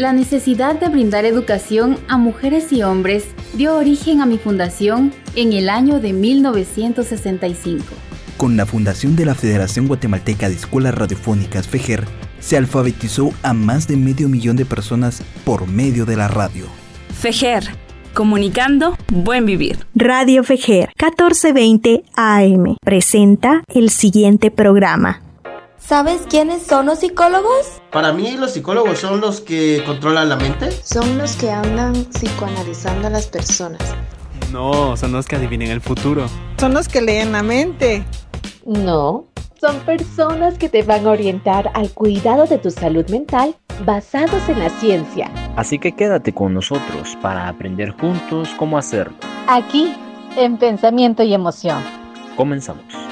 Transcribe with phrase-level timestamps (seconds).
[0.00, 5.52] La necesidad de brindar educación a mujeres y hombres dio origen a mi fundación en
[5.52, 7.84] el año de 1965.
[8.38, 12.06] Con la fundación de la Federación Guatemalteca de Escuelas Radiofónicas FEGER,
[12.38, 16.64] se alfabetizó a más de medio millón de personas por medio de la radio.
[17.20, 17.64] FEGER,
[18.14, 19.80] comunicando buen vivir.
[19.94, 25.20] Radio FEGER 1420 AM presenta el siguiente programa.
[25.80, 27.80] ¿Sabes quiénes son los psicólogos?
[27.90, 30.70] Para mí los psicólogos son los que controlan la mente.
[30.70, 33.80] Son los que andan psicoanalizando a las personas.
[34.52, 36.26] No, son los que adivinen el futuro.
[36.58, 38.04] Son los que leen la mente.
[38.64, 39.26] No,
[39.60, 44.60] son personas que te van a orientar al cuidado de tu salud mental basados en
[44.60, 45.30] la ciencia.
[45.56, 49.16] Así que quédate con nosotros para aprender juntos cómo hacerlo.
[49.48, 49.92] Aquí,
[50.36, 51.82] en Pensamiento y Emoción.
[52.36, 53.09] Comenzamos.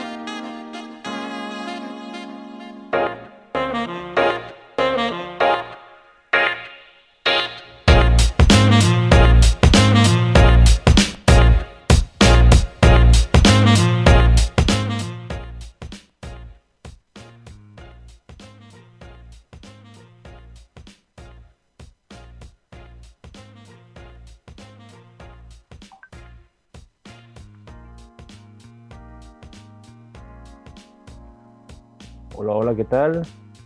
[32.78, 33.22] ¿Qué tal?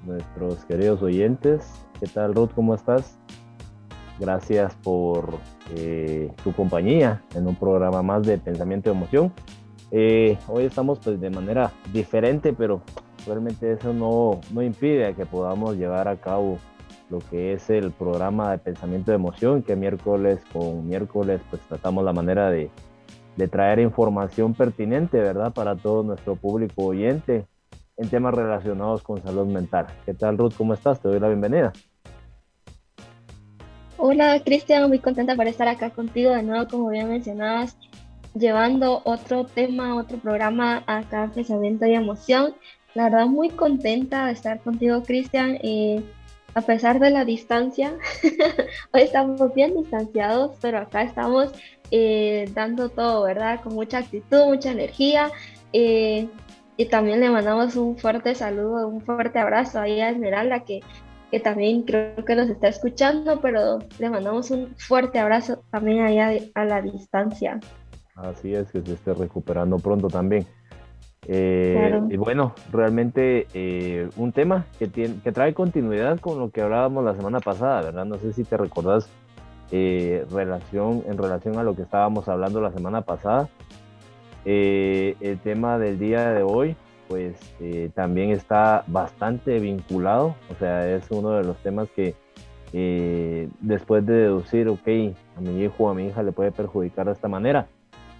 [0.06, 2.48] Nuestros queridos oyentes, ¿qué tal Ruth?
[2.54, 3.18] ¿Cómo estás?
[4.18, 5.34] Gracias por
[5.76, 9.30] eh, tu compañía en un programa más de Pensamiento y Emoción.
[9.90, 12.80] Eh, hoy estamos pues de manera diferente, pero
[13.26, 16.56] realmente eso no, no impide que podamos llevar a cabo
[17.10, 22.02] lo que es el programa de Pensamiento y Emoción, que miércoles con miércoles pues tratamos
[22.02, 22.70] la manera de,
[23.36, 25.52] de traer información pertinente, ¿verdad?
[25.52, 27.44] Para todo nuestro público oyente
[27.96, 29.86] en temas relacionados con salud mental.
[30.04, 30.54] ¿Qué tal, Ruth?
[30.56, 31.00] ¿Cómo estás?
[31.00, 31.72] Te doy la bienvenida.
[33.96, 34.88] Hola, Cristian.
[34.88, 37.76] Muy contenta por estar acá contigo de nuevo, como bien mencionabas,
[38.34, 42.54] llevando otro tema, otro programa acá, Pensamiento y Emoción.
[42.94, 45.58] La verdad, muy contenta de estar contigo, Cristian.
[45.62, 46.02] Eh,
[46.54, 47.96] a pesar de la distancia,
[48.92, 51.52] hoy estamos bien distanciados, pero acá estamos
[51.90, 53.60] eh, dando todo, ¿verdad?
[53.62, 55.30] Con mucha actitud, mucha energía.
[55.72, 56.28] Eh,
[56.76, 60.80] y también le mandamos un fuerte saludo, un fuerte abrazo ahí a Esmeralda, que,
[61.30, 66.30] que también creo que nos está escuchando, pero le mandamos un fuerte abrazo también allá
[66.54, 67.60] a la distancia.
[68.14, 70.46] Así es, que se esté recuperando pronto también.
[71.28, 76.62] Eh, y bueno, realmente eh, un tema que, tiene, que trae continuidad con lo que
[76.62, 78.04] hablábamos la semana pasada, ¿verdad?
[78.04, 79.08] No sé si te recordás
[79.70, 83.48] eh, relación, en relación a lo que estábamos hablando la semana pasada.
[84.44, 86.74] Eh, el tema del día de hoy,
[87.08, 92.14] pues eh, también está bastante vinculado, o sea, es uno de los temas que
[92.72, 97.06] eh, después de deducir, ok, a mi hijo o a mi hija le puede perjudicar
[97.06, 97.68] de esta manera,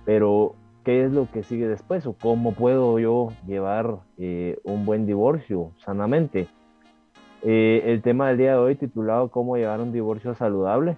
[0.05, 2.07] pero ¿qué es lo que sigue después?
[2.07, 6.49] ¿O cómo puedo yo llevar un buen divorcio sanamente?
[7.45, 10.97] el tema del día de hoy, titulado ¿Cómo llevar un divorcio saludable?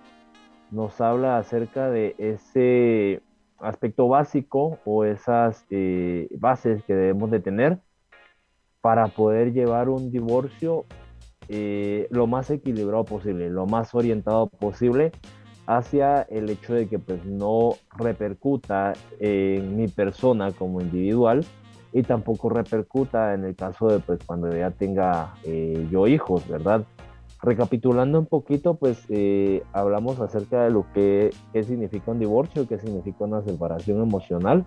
[0.70, 3.22] Nos habla acerca de ese
[3.60, 7.78] aspecto básico o esas eh, bases que debemos de tener
[8.80, 10.84] para poder llevar un divorcio
[11.48, 15.12] eh, lo más equilibrado posible, lo más orientado posible
[15.66, 21.44] hacia el hecho de que pues no repercuta en mi persona como individual
[21.92, 26.84] y tampoco repercuta en el caso de pues cuando ya tenga eh, yo hijos, ¿verdad?
[27.42, 33.24] Recapitulando un poquito, pues eh, hablamos acerca de lo que significa un divorcio, qué significa
[33.24, 34.64] una separación emocional.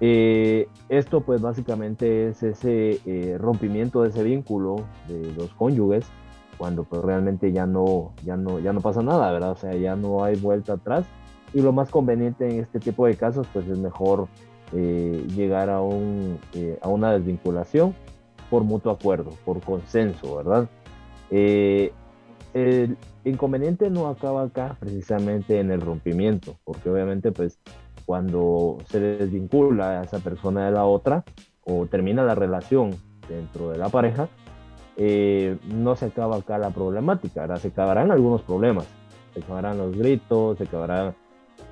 [0.00, 4.76] Eh, esto pues básicamente es ese eh, rompimiento de ese vínculo
[5.06, 6.04] de los cónyuges
[6.58, 9.52] cuando pues realmente ya no, ya, no, ya no pasa nada, ¿verdad?
[9.52, 11.06] O sea, ya no hay vuelta atrás.
[11.54, 14.26] Y lo más conveniente en este tipo de casos pues es mejor
[14.72, 16.38] llegar a, un,
[16.80, 17.94] a una desvinculación
[18.48, 20.68] por mutuo acuerdo, por consenso, ¿verdad?
[21.34, 21.92] Eh,
[22.52, 27.58] el inconveniente no acaba acá precisamente en el rompimiento, porque obviamente pues
[28.04, 31.24] cuando se desvincula a esa persona de la otra
[31.64, 32.90] o termina la relación
[33.28, 34.28] dentro de la pareja,
[34.98, 38.86] eh, no se acaba acá la problemática, ahora se acabarán algunos problemas,
[39.32, 41.14] se acabarán los gritos, se acabarán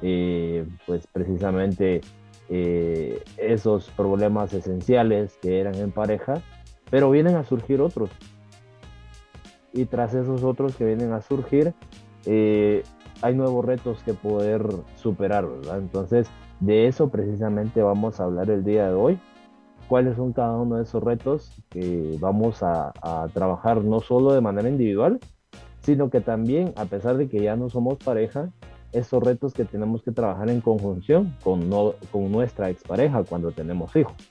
[0.00, 2.00] eh, pues precisamente
[3.36, 6.42] esos problemas esenciales que eran en pareja,
[6.90, 8.10] pero vienen a surgir otros
[9.72, 11.74] y tras esos otros que vienen a surgir,
[12.26, 12.82] eh,
[13.22, 15.78] hay nuevos retos que poder superar, ¿verdad?
[15.78, 16.30] Entonces,
[16.60, 19.18] de eso precisamente vamos a hablar el día de hoy.
[19.88, 22.92] ¿Cuáles son cada uno de esos retos que vamos a,
[23.34, 25.18] trabajar no solo de manera individual,
[25.80, 28.50] sino que también, a pesar de que ya no somos pareja,
[28.92, 31.68] esos retos que tenemos que trabajar en conjunción con,
[32.12, 34.29] con nuestra expareja cuando tenemos hijos.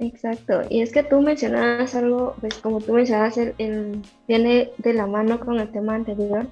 [0.00, 5.06] Exacto, y es que tú mencionabas algo, pues como tú mencionabas, el, viene de la
[5.06, 6.46] mano con el tema anterior,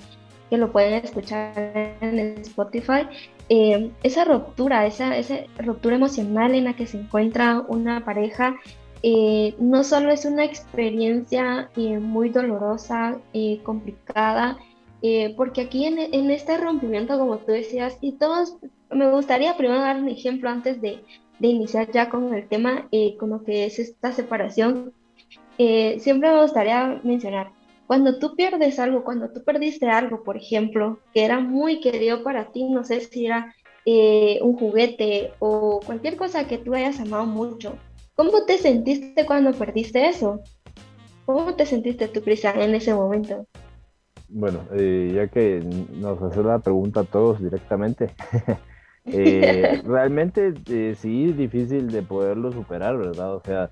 [0.51, 1.55] que lo pueden escuchar
[2.03, 3.09] en Spotify,
[3.49, 8.55] eh, esa ruptura, esa, esa ruptura emocional en la que se encuentra una pareja,
[9.03, 13.19] eh, no solo es una experiencia eh, muy dolorosa,
[13.63, 14.59] complicada,
[15.39, 18.59] porque aquí en, en, este rompimiento, como tú decías, y todos,
[18.91, 21.03] me gustaría primero dar un ejemplo antes de,
[21.39, 22.89] de iniciar ya con el tema,
[23.19, 24.93] con lo que es esta separación.
[25.57, 27.53] siempre me gustaría mencionar,
[27.89, 32.53] cuando tú pierdes algo, cuando tú perdiste algo, por ejemplo, que era muy querido para
[32.53, 33.55] ti, no sé si era
[33.87, 37.79] eh, un juguete o cualquier cosa que tú hayas amado mucho,
[38.15, 40.41] ¿cómo te sentiste cuando perdiste eso?
[41.25, 43.47] ¿Cómo te sentiste tú, Cristian, en ese momento?
[44.29, 45.63] Bueno, eh, ya que
[45.95, 48.11] nos hace la pregunta a todos directamente,
[49.13, 50.55] eh, realmente
[50.97, 53.35] sí, difícil de poderlo superar, ¿verdad?
[53.35, 53.71] O sea,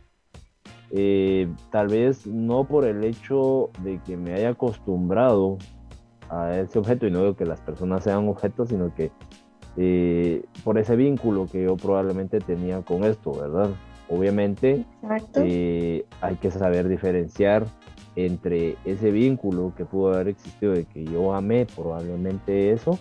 [0.90, 5.58] eh, tal vez no por el hecho de que me haya acostumbrado
[6.28, 9.10] a ese objeto, y no digo que las personas sean objetos, sino que
[9.76, 13.70] eh, por ese vínculo que yo probablemente tenía con esto, ¿verdad?
[14.08, 14.84] Obviamente
[15.34, 17.66] eh, hay que saber diferenciar
[18.14, 22.98] entre ese vínculo que pudo haber existido de que yo amé probablemente eso,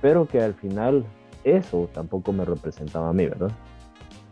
[0.00, 1.04] pero que al final
[1.44, 3.50] eso tampoco me representaba a mí, ¿verdad?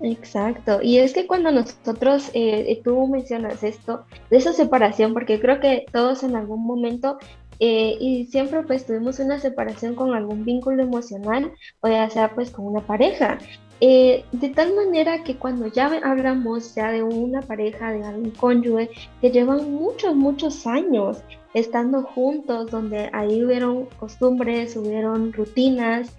[0.01, 5.59] Exacto, y es que cuando nosotros, eh, tú mencionas esto, de esa separación, porque creo
[5.59, 7.19] que todos en algún momento,
[7.59, 12.51] eh, y siempre pues tuvimos una separación con algún vínculo emocional, o ya sea pues
[12.51, 13.39] con una pareja,
[13.81, 18.91] eh, de tal manera que cuando ya hablamos ya de una pareja, de algún cónyuge,
[19.21, 21.23] que llevan muchos, muchos años
[21.55, 26.17] estando juntos, donde ahí hubieron costumbres, hubieron rutinas,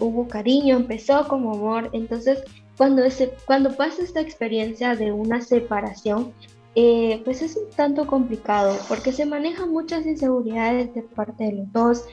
[0.00, 2.42] hubo cariño, empezó como amor, entonces
[2.76, 6.32] cuando, ese, cuando pasa esta experiencia de una separación,
[6.74, 11.72] eh, pues es un tanto complicado porque se manejan muchas inseguridades de parte de los
[11.72, 12.04] dos,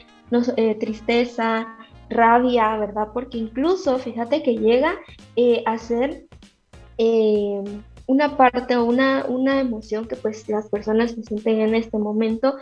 [0.56, 1.76] eh, tristeza,
[2.08, 3.08] rabia, ¿verdad?
[3.12, 4.94] Porque incluso, fíjate que llega
[5.36, 6.26] eh, a ser
[8.06, 12.56] una parte o una, una emoción que pues las personas se sienten en este momento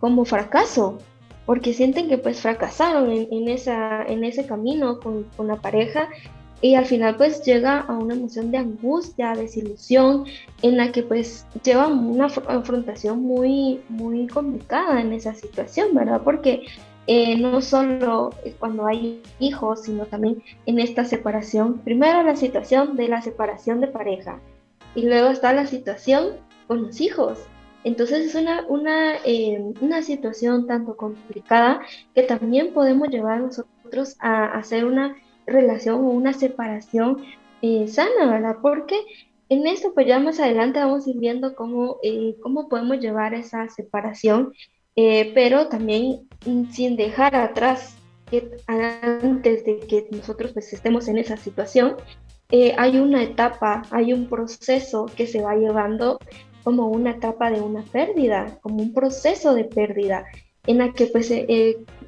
[0.00, 0.98] como fracaso,
[1.48, 6.10] porque sienten que pues fracasaron en, esa, en ese camino con, con la pareja
[6.60, 10.26] y al final pues llega a una emoción de angustia, desilusión,
[10.60, 16.20] en la que pues lleva una afrontación muy, muy complicada en esa situación, ¿verdad?
[16.22, 16.66] Porque
[17.06, 18.28] eh, no solo
[18.58, 21.78] cuando hay hijos, sino también en esta separación.
[21.78, 24.38] Primero la situación de la separación de pareja
[24.94, 26.26] y luego está la situación
[26.66, 27.38] con los hijos.
[27.84, 31.80] Entonces es una, una, eh, una situación tanto complicada
[32.14, 35.16] que también podemos llevar nosotros a hacer una
[35.46, 37.24] relación o una separación
[37.62, 38.56] eh, sana, ¿verdad?
[38.60, 38.96] Porque
[39.48, 43.32] en esto, pues ya más adelante vamos a ir viendo cómo, eh, cómo podemos llevar
[43.34, 44.52] esa separación,
[45.32, 46.28] pero también
[46.72, 47.96] sin dejar atrás
[48.28, 51.94] que antes de que nosotros pues estemos en esa situación,
[52.76, 56.18] hay una etapa, hay un proceso que se va llevando
[56.64, 60.24] como una etapa de una pérdida, como un proceso de pérdida,
[60.66, 61.30] en la que pues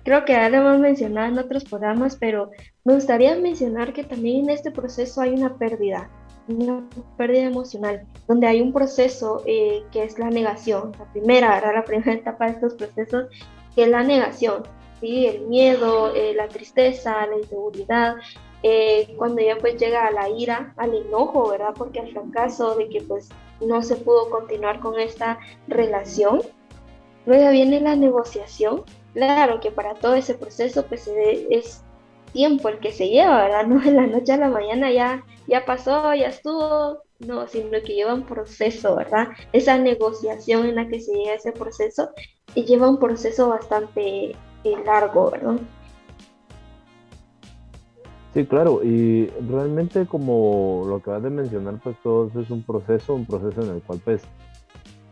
[0.03, 2.51] creo que ya lo hemos mencionado en otros programas, pero
[2.85, 6.11] me gustaría mencionar que también en este proceso hay una pérdida,
[6.49, 6.87] una
[7.17, 12.13] pérdida emocional, donde hay un proceso eh, que es la negación, la primera, la primera
[12.21, 13.27] etapa de estos procesos,
[13.75, 14.63] que es la negación,
[15.01, 15.27] ¿sí?
[15.27, 18.17] el miedo, eh, la tristeza, la inseguridad,
[18.63, 21.75] eh, cuando ya pues llega a la ira, al enojo, ¿verdad?
[21.77, 23.29] Porque al fracaso de que pues
[23.61, 25.39] no se pudo continuar con esta
[25.69, 26.41] relación,
[27.27, 31.09] luego viene la negociación, Claro que para todo ese proceso pues
[31.51, 31.83] es
[32.33, 33.67] tiempo el que se lleva, ¿verdad?
[33.69, 37.95] No de la noche a la mañana ya, ya pasó, ya estuvo, no, sino que
[37.95, 39.29] lleva un proceso, ¿verdad?
[39.53, 42.11] Esa negociación en la que se llega a ese proceso
[42.55, 44.31] y lleva un proceso bastante
[44.65, 45.57] eh, largo, ¿verdad?
[48.33, 53.27] Sí, claro, y realmente como lo vas de mencionar, pues todo es un proceso, un
[53.27, 54.23] proceso en el cual pues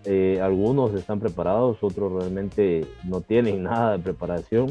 [0.05, 4.69] eh, algunos están preparados, otros realmente no tienen nada de preparación,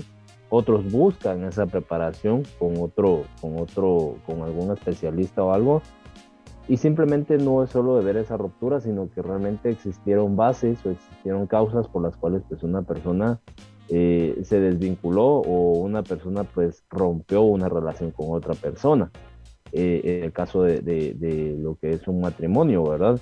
[0.50, 5.82] otros buscan esa preparación con otro, con otro, con algún especialista o algo.
[6.70, 10.92] Y simplemente no es solo de ver esa ruptura, sino que realmente existieron bases o
[10.92, 13.39] existieron causas por las cuales pues una persona
[13.89, 19.10] eh, se desvinculó o una persona pues rompió una relación con otra persona.
[19.72, 23.20] Eh, en el caso de, lo que es un matrimonio, ¿verdad?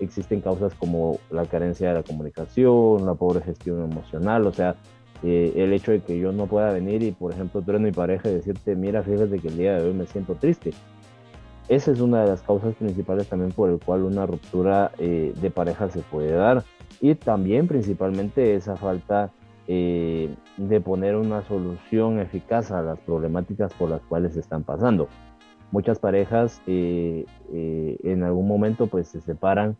[0.00, 4.76] existen causas como la carencia de la comunicación, la pobre gestión emocional, o sea,
[5.24, 7.90] eh, el hecho de que yo no pueda venir y, por ejemplo, tú eres mi
[7.90, 10.70] pareja y decirte, mira, fíjate que el día de hoy me siento triste.
[11.68, 15.90] Esa es una de las causas principales también por el cual una ruptura de pareja
[15.90, 16.64] se puede dar.
[17.00, 19.32] Y también principalmente esa falta
[19.68, 25.08] eh, de poner una solución eficaz a las problemáticas por las cuales están pasando.
[25.70, 29.76] Muchas parejas en algún momento pues se separan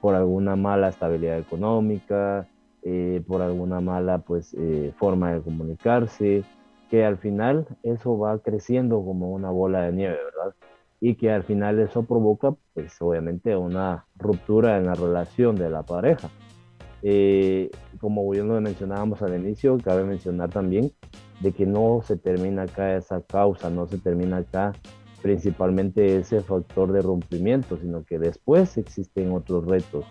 [0.00, 2.46] por alguna mala estabilidad económica,
[2.82, 6.44] eh, por alguna mala pues, eh, forma de comunicarse,
[6.88, 10.54] que al final eso va creciendo como una bola de nieve, ¿verdad?
[10.98, 15.82] Y que al final eso provoca, pues obviamente, una ruptura en la relación de la
[15.82, 16.30] pareja.
[17.02, 20.92] Eh, como ya lo mencionábamos al inicio, cabe mencionar también
[21.40, 24.72] de que no se termina acá esa causa, no se termina acá
[25.22, 30.04] principalmente ese factor de rompimiento, sino que después existen otros retos,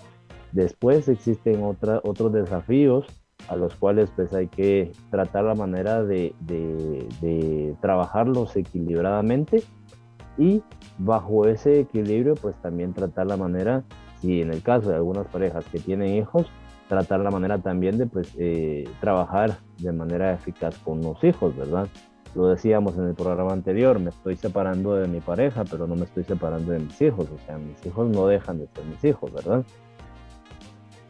[0.51, 3.07] después existen otra, otros desafíos
[3.47, 9.63] a los cuales pues hay que tratar la manera de, de, trabajarlos equilibradamente
[10.37, 10.61] y
[10.97, 13.83] bajo ese equilibrio pues también tratar la manera,
[14.21, 16.47] si en el caso de algunas parejas que tienen hijos,
[16.89, 21.87] tratar la manera también de pues eh, trabajar de manera eficaz con los hijos, ¿verdad?
[22.35, 26.05] Lo decíamos en el programa anterior, me estoy separando de mi pareja, pero no me
[26.05, 27.27] estoy separando de mis hijos.
[27.29, 29.63] O sea, mis hijos no dejan de ser mis hijos, ¿verdad?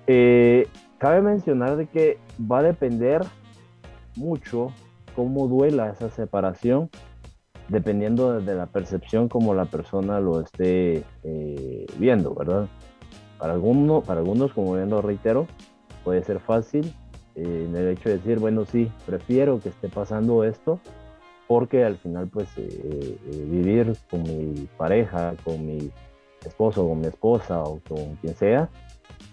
[0.08, 0.68] Eh,
[0.98, 3.22] cabe mencionar de que va a depender
[4.16, 4.72] mucho
[5.16, 6.90] cómo duela esa separación,
[7.70, 12.68] dependiendo de la percepción como la persona lo esté eh, viendo, ¿verdad?
[13.38, 15.48] Para, alguno, para algunos, como bien lo reitero,
[16.04, 16.94] puede ser fácil
[17.36, 20.80] eh, en el hecho de decir, bueno, sí, prefiero que esté pasando esto
[21.48, 22.68] porque al final pues eh,
[23.32, 25.92] eh, vivir con mi pareja, con mi
[26.46, 28.70] esposo, con mi esposa o con quien sea,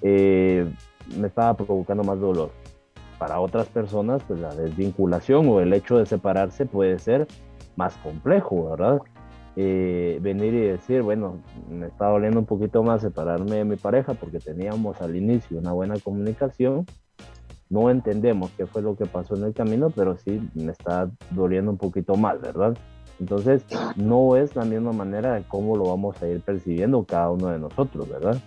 [0.03, 2.51] me estaba provocando más dolor.
[3.19, 7.27] Para otras personas pues la desvinculación o el hecho de separarse puede ser
[7.77, 9.01] más complejo, ¿verdad?
[9.63, 14.39] Venir y decir, bueno, me está doliendo un poquito más separarme de mi pareja porque
[14.39, 16.85] teníamos al inicio una buena comunicación,
[17.69, 21.71] no entendemos qué fue lo que pasó en el camino, pero sí me está doliendo
[21.71, 22.77] un poquito más, ¿verdad?
[23.19, 23.65] Entonces,
[23.97, 27.59] no es la misma manera de cómo lo vamos a ir percibiendo cada uno de
[27.59, 28.39] nosotros, ¿verdad?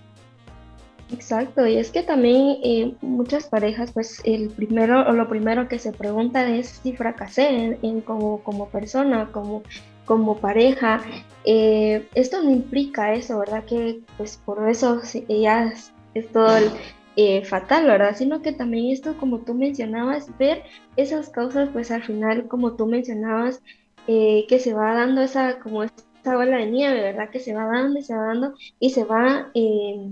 [1.12, 5.80] Exacto, y es que también eh, muchas parejas, pues el primero o lo primero que
[5.80, 9.64] se pregunta es si fracasé en, como, como persona, como,
[10.10, 11.02] como pareja.
[11.46, 13.64] Eh, esto no implica eso, ¿verdad?
[13.66, 15.00] Que pues por eso
[15.30, 15.94] ya es,
[16.34, 16.72] todo el
[17.16, 18.16] eh, fatal, ¿verdad?
[18.18, 20.64] Sino que también esto, como tú mencionabas, ver
[20.96, 23.62] esas causas, pues al final, como tú mencionabas,
[24.08, 27.30] eh, que se va dando esa, como esta bola de nieve, ¿verdad?
[27.30, 30.10] Que se va dando y se va dando y se va eh,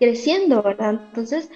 [0.00, 1.00] creciendo, ¿verdad?
[1.10, 1.48] Entonces,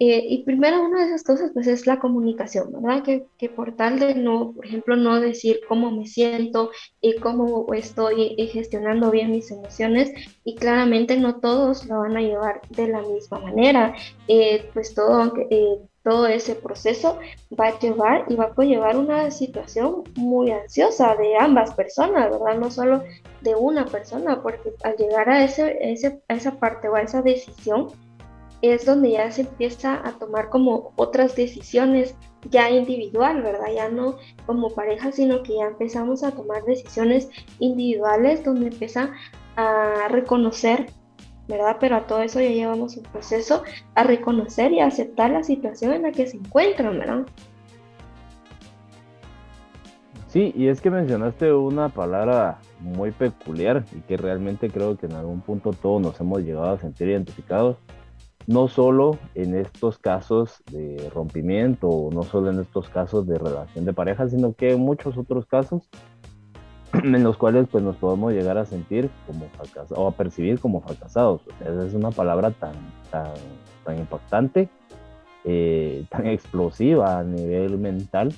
[0.00, 3.02] eh, y primero una de esas cosas pues es la comunicación, ¿verdad?
[3.04, 6.70] Que, que, por tal de no, por ejemplo, no decir cómo me siento
[7.00, 12.22] y cómo estoy eh, gestionando bien mis emociones y claramente no todos lo van a
[12.22, 13.94] llevar de la misma manera,
[14.26, 15.32] eh, pues todo,
[16.02, 17.18] todo ese proceso
[17.58, 22.58] va a llevar y va a llevar una situación muy ansiosa de ambas personas, ¿verdad?
[22.58, 23.04] No solo
[23.42, 27.22] de una persona, porque al llegar a, ese, ese, a esa parte o a esa
[27.22, 27.88] decisión,
[28.62, 32.16] es donde ya se empieza a tomar como otras decisiones
[32.50, 33.72] ya individual, ¿verdad?
[33.74, 39.10] Ya no como pareja, sino que ya empezamos a tomar decisiones individuales donde empieza
[39.56, 40.86] a reconocer,
[41.48, 41.76] ¿verdad?
[41.80, 43.62] Pero a todo eso ya llevamos un proceso
[43.94, 47.26] a reconocer y a aceptar la situación en la que se encuentran, ¿verdad?
[50.34, 55.12] Sí, y es que mencionaste una palabra muy peculiar y que realmente creo que en
[55.12, 57.76] algún punto todos nos hemos llegado a sentir identificados
[58.46, 63.92] no solo en estos casos de rompimiento no solo en estos casos de relación de
[63.92, 65.88] pareja, sino que en muchos otros casos
[66.92, 70.80] en los cuales pues nos podemos llegar a sentir como fracasados o a percibir como
[70.80, 71.42] fracasados.
[71.60, 72.74] esa es una palabra tan,
[73.10, 73.32] tan,
[73.84, 74.68] tan impactante,
[75.44, 78.34] eh, tan explosiva a nivel mental,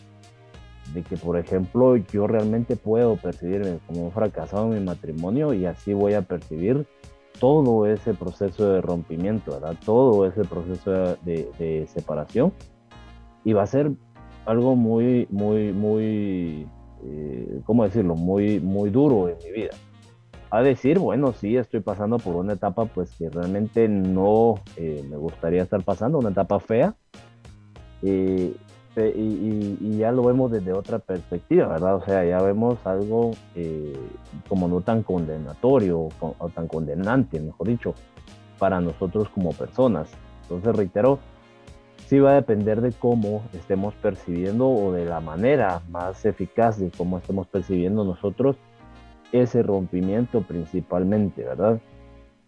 [0.94, 5.66] de que por ejemplo yo realmente puedo percibirme como un fracasado en mi matrimonio y
[5.66, 6.86] así voy a percibir
[7.38, 9.76] todo ese proceso de rompimiento, ¿verdad?
[9.84, 12.52] Todo ese proceso de, separación.
[13.44, 13.92] Y va a ser
[14.44, 16.68] algo muy, muy, muy,
[17.04, 18.14] eh, ¿cómo decirlo?
[18.16, 19.72] Muy, muy duro en mi vida.
[20.50, 25.16] A decir, bueno, sí, estoy pasando por una etapa pues que realmente no eh, me
[25.16, 26.94] gustaría estar pasando, una etapa fea.
[28.02, 28.54] Eh,
[28.96, 31.96] este, y, ya lo vemos desde otra perspectiva, ¿verdad?
[31.96, 33.94] O sea, ya vemos algo eh,
[34.48, 37.94] como no tan condenatorio o, tan condenante, mejor dicho.
[38.58, 40.08] para nosotros como personas.
[40.44, 41.18] Entonces, reitero,
[42.06, 46.90] sí va a depender de cómo estemos percibiendo o de la manera más eficaz de
[46.90, 48.56] cómo estemos percibiendo nosotros
[49.30, 51.80] ese rompimiento principalmente, ¿verdad?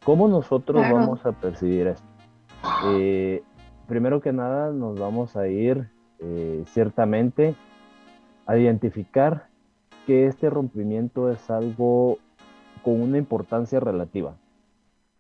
[0.03, 2.07] ¿Cómo nosotros vamos a percibir esto?
[2.87, 3.43] Eh,
[3.87, 5.91] primero que nada nos vamos a ir
[6.21, 7.55] eh, ciertamente
[8.47, 9.49] a identificar
[10.07, 12.19] que este rompimiento es algo
[12.83, 14.37] con una importancia relativa.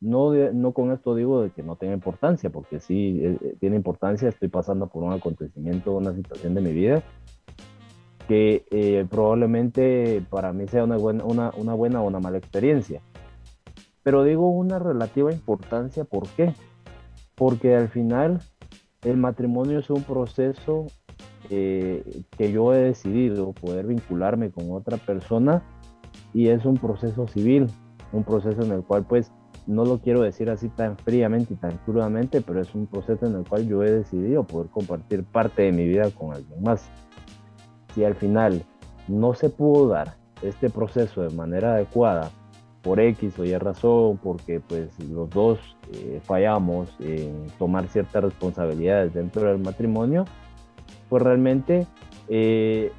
[0.00, 4.28] No, no con esto digo de que no tenga importancia, porque sí eh, tiene importancia,
[4.28, 7.02] estoy pasando por un acontecimiento, una situación de mi vida
[8.28, 13.00] que probablemente para mí sea una buena, una, una buena o una mala experiencia.
[14.02, 16.54] Pero digo una relativa importancia, ¿por qué?
[17.34, 18.42] Porque al final
[19.02, 20.86] el matrimonio es un proceso
[21.50, 25.62] eh, que yo he decidido poder vincularme con otra persona
[26.34, 27.68] y es un proceso civil,
[28.12, 29.32] un proceso en el cual pues
[29.66, 33.36] no lo quiero decir así tan fríamente y tan crudamente, pero es un proceso en
[33.36, 36.90] el cual yo he decidido poder compartir parte de mi vida con alguien más.
[37.94, 38.64] Si al final
[39.08, 42.30] no se pudo dar este proceso de manera adecuada
[42.82, 45.58] por X o Y razón, porque pues los dos
[45.92, 50.24] eh, fallamos en tomar ciertas responsabilidades dentro del matrimonio,
[51.08, 51.86] pues realmente
[52.28, 52.92] eh,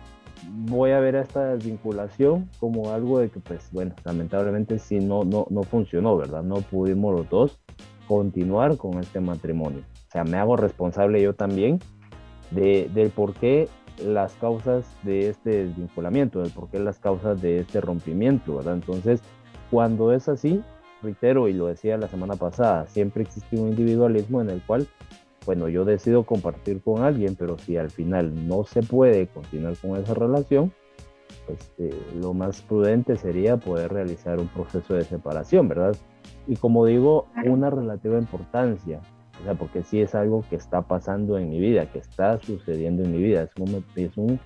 [0.48, 5.48] voy a ver esta desvinculación como algo de que pues bueno, lamentablemente sí no, no,
[5.50, 6.44] no funcionó, ¿verdad?
[6.44, 7.60] No pudimos los dos
[8.08, 9.84] continuar con este matrimonio.
[10.08, 11.80] O sea, me hago responsable yo también
[12.52, 13.70] de, del por qué
[14.04, 18.76] las causas de este desvinculamiento, del por qué las causas de este rompimiento, ¿verdad?
[18.76, 19.22] Entonces,
[19.70, 20.64] cuando es así,
[21.02, 24.88] reitero y lo decía la semana pasada, siempre existe un individualismo en el cual,
[25.46, 29.98] bueno, yo decido compartir con alguien, pero si al final no se puede continuar con
[29.98, 30.74] esa relación,
[31.46, 35.96] pues eh, lo más prudente sería poder realizar un proceso de separación, ¿verdad?
[36.48, 39.02] Y como digo, una relativa importancia,
[39.40, 43.04] o sea, porque sí es algo que está pasando en mi vida, que está sucediendo
[43.04, 44.40] en mi vida, es un, es un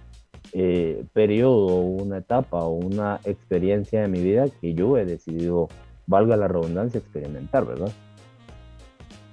[0.54, 5.68] eh, periodo, una etapa o una experiencia de mi vida que yo he decidido,
[6.08, 7.92] valga la redundancia, experimentar, ¿verdad?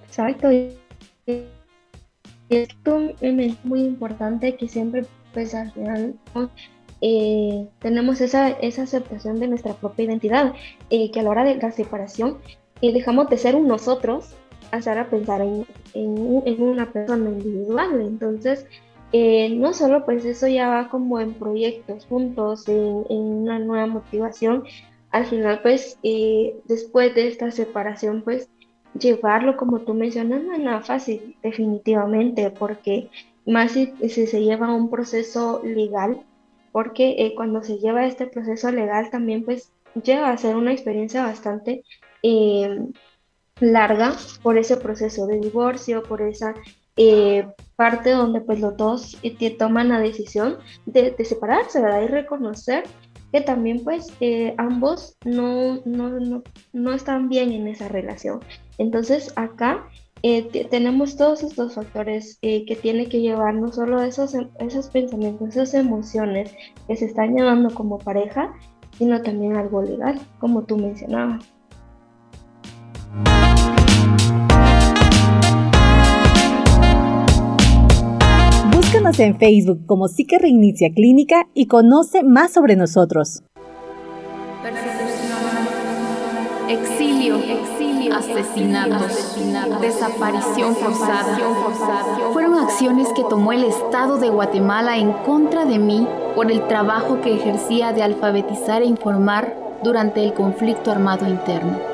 [0.07, 0.49] Exacto.
[2.49, 6.15] Esto es muy importante que siempre, pues al final,
[7.01, 10.55] eh, tenemos esa, esa aceptación de nuestra propia identidad,
[10.91, 12.39] eh, que a la hora de la separación
[12.81, 14.35] dejamos de ser un nosotros,
[14.73, 18.01] hacer a pensar en, en, en una persona individual.
[18.01, 18.67] Entonces,
[19.13, 24.65] eh, no solo pues eso ya va como en proyectos juntos, en, una nueva motivación,
[25.11, 28.49] al final pues eh, después de esta separación pues
[28.99, 33.11] llevarlo como tú mencionas no es nada fácil definitivamente porque
[33.47, 36.23] más si, se lleva un proceso legal
[36.73, 41.25] porque eh, cuando se lleva este proceso legal también pues lleva a ser una experiencia
[41.25, 41.83] bastante
[43.61, 46.55] larga por ese proceso de divorcio, por esa
[46.97, 47.47] eh,
[47.81, 51.81] parte donde pues los dos eh, toman la decisión de, separarse.
[51.81, 52.85] Y reconocer
[53.33, 56.43] que también pues eh, ambos no, no,
[56.75, 58.41] no, están bien en esa relación.
[58.77, 59.89] Entonces acá
[60.71, 66.55] tenemos todos estos factores que tiene que llevar no solo esos, esos pensamientos, esas emociones
[66.87, 68.53] que se están llevando como pareja,
[68.99, 71.43] sino también algo legal, como tú mencionabas.
[79.01, 83.43] En Facebook como Psique Reinicia Clínica y conoce más sobre nosotros.
[86.69, 88.15] Exilio, exilio,
[89.81, 91.39] desaparición forzada.
[92.35, 97.23] Fueron acciones que tomó el Estado de Guatemala en contra de mí por el trabajo
[97.23, 101.90] que ejercía de alfabetizar e informar durante el conflicto armado interno.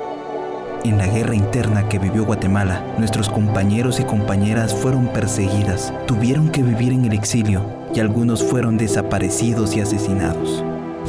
[0.86, 6.62] En la guerra interna que vivió Guatemala, nuestros compañeros y compañeras fueron perseguidas, tuvieron que
[6.62, 10.62] vivir en el exilio y algunos fueron desaparecidos y asesinados.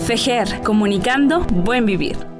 [0.07, 2.37] FEJER, comunicando buen vivir.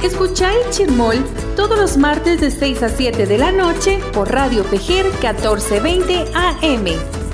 [0.02, 1.16] Escucha el chirmol
[1.56, 6.86] todos los martes de 6 a 7 de la noche por Radio Fejer 1420 AM.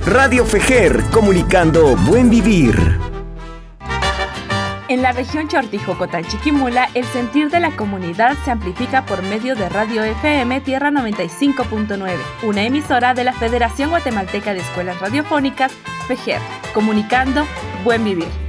[0.04, 2.98] Radio Fejer, comunicando buen vivir.
[4.88, 10.02] En la región Chortijo-Cotán-Chiquimula, el sentir de la comunidad se amplifica por medio de Radio
[10.02, 15.72] FM Tierra 95.9, una emisora de la Federación Guatemalteca de Escuelas Radiofónicas,
[16.08, 16.40] FEGER,
[16.74, 17.46] comunicando
[17.84, 18.45] Buen Vivir.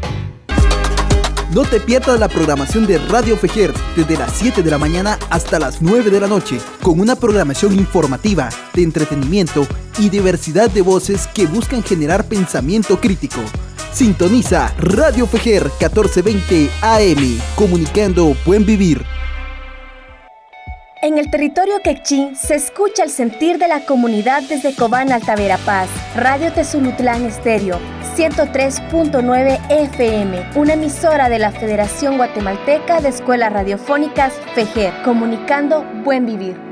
[1.53, 5.59] No te pierdas la programación de Radio Fejer desde las 7 de la mañana hasta
[5.59, 9.65] las 9 de la noche, con una programación informativa, de entretenimiento
[9.97, 13.39] y diversidad de voces que buscan generar pensamiento crítico.
[13.93, 19.16] Sintoniza Radio Fejer 1420 AM, comunicando buen vivir.
[21.07, 25.87] En el territorio quechín se escucha el sentir de la comunidad desde Cobán Altavera Paz,
[26.17, 27.79] Radio Tezulutlán Estéreo,
[28.17, 36.66] 103.9 FM, una emisora de la Federación Guatemalteca de Escuelas Radiofónicas FEGER, comunicando buen vivir.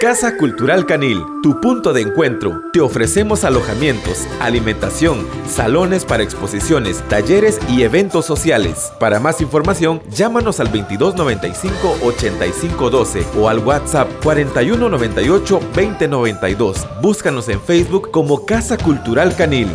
[0.00, 2.62] Casa Cultural Canil, tu punto de encuentro.
[2.72, 8.92] Te ofrecemos alojamientos, alimentación, salones para exposiciones, talleres y eventos sociales.
[8.98, 16.86] Para más información, llámanos al 2295 8512 o al WhatsApp 4198 2092.
[17.00, 19.68] Búscanos en Facebook como Casa Cultural Canil.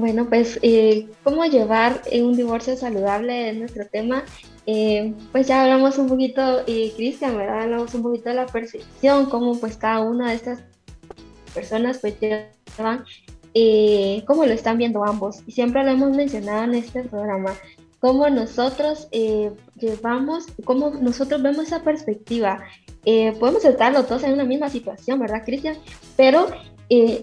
[0.00, 4.24] Bueno, pues eh, cómo llevar un divorcio saludable es nuestro tema.
[4.64, 7.64] Eh, pues ya hablamos un poquito, y Cristian, ¿verdad?
[7.64, 10.60] Hablamos un poquito de la percepción, cómo pues cada una de estas
[11.52, 13.04] personas pues llevan,
[13.52, 15.42] eh, cómo lo están viendo ambos.
[15.46, 17.52] Y siempre lo hemos mencionado en este programa,
[17.98, 19.06] cómo nosotros
[19.76, 22.64] llevamos, cómo nosotros vemos esa perspectiva.
[23.38, 25.76] podemos estar los dos en una misma situación, ¿verdad, Cristian?
[26.16, 26.46] Pero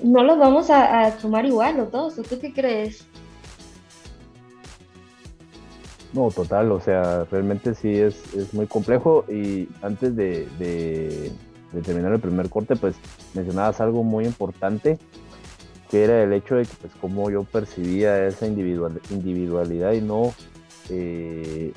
[0.03, 2.15] no los vamos a, tomar igual los dos.
[2.15, 3.05] ¿Tú qué crees?
[6.13, 11.31] No, total, o sea, realmente sí es, es muy complejo y antes de, de,
[11.83, 12.95] terminar el primer corte, pues
[13.33, 14.97] mencionabas algo muy importante,
[15.91, 20.33] que era el hecho de que pues cómo yo percibía esa individual, individualidad y no,
[20.89, 21.73] eh,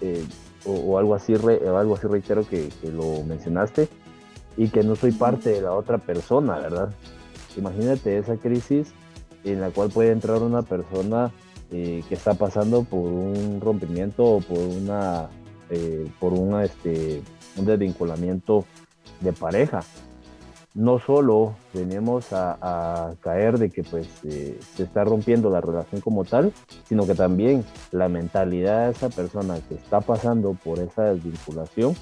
[0.00, 0.24] eh,
[0.64, 3.88] o, algo así, algo así reitero que lo mencionaste,
[4.58, 6.90] y que no soy parte de la otra persona, ¿verdad?
[7.56, 8.92] Imagínate esa crisis
[9.44, 11.32] en la cual puede entrar una persona
[11.70, 15.30] eh, que está pasando por un rompimiento o por una
[15.70, 17.22] eh, por una, este,
[17.56, 18.64] un desvinculamiento
[19.20, 19.82] de pareja.
[20.74, 26.24] No solo venimos a, caer de que pues eh, se está rompiendo la relación como
[26.24, 26.52] tal,
[26.88, 31.94] sino que también la mentalidad de esa persona que está pasando por esa desvinculación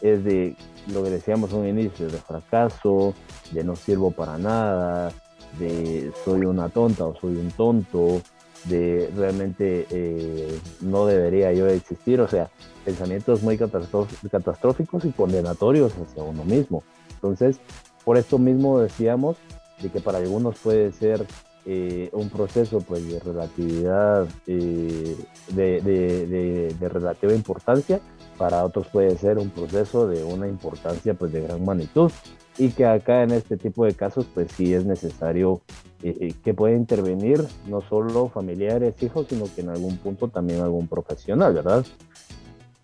[0.00, 0.56] es de
[0.88, 3.14] lo que decíamos un inicio, de fracaso,
[3.52, 5.12] de no sirvo para nada,
[5.58, 8.22] de soy una tonta o soy un tonto,
[8.64, 12.48] de realmente eh, no debería yo existir, o sea,
[12.84, 16.82] pensamientos muy catastróficos y condenatorios hacia uno mismo.
[17.14, 17.58] Entonces,
[18.04, 19.36] por esto mismo decíamos
[19.80, 21.26] de que para algunos puede ser
[21.64, 25.16] eh, un proceso pues, de relatividad, eh,
[25.48, 28.00] de, de relativa importancia,
[28.38, 32.10] para otros puede ser un proceso de una importancia pues de gran magnitud
[32.58, 35.62] y que acá en este tipo de casos pues sí es necesario
[36.02, 40.60] eh, eh, que pueda intervenir no solo familiares, hijos, sino que en algún punto también
[40.60, 41.84] algún profesional, ¿verdad?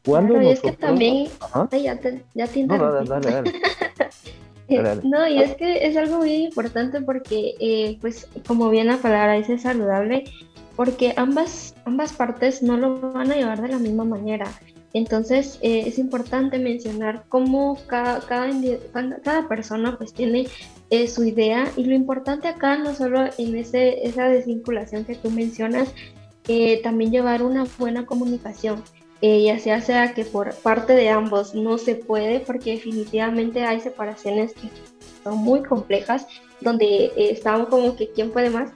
[0.04, 1.28] Cuando y es que también...
[1.70, 3.02] ya te, ya no,
[5.02, 9.34] no, y es que es algo muy importante porque, eh, pues, como bien la palabra
[9.34, 10.24] dice saludable,
[10.76, 14.46] porque ambas, ambas partes no lo van a llevar de la misma manera.
[14.98, 20.48] Entonces eh, es importante mencionar cómo cada, cada, persona pues tiene
[20.90, 25.30] eh, su idea y lo importante acá no solo en ese, esa desvinculación que tú
[25.30, 25.94] mencionas,
[26.48, 28.82] eh, también llevar una buena comunicación.
[29.20, 33.80] eh, ya sea sea que por parte de ambos no se puede, porque definitivamente hay
[33.80, 34.68] separaciones que
[35.22, 36.26] son muy complejas,
[36.60, 38.70] donde eh, estamos como que quién puede más.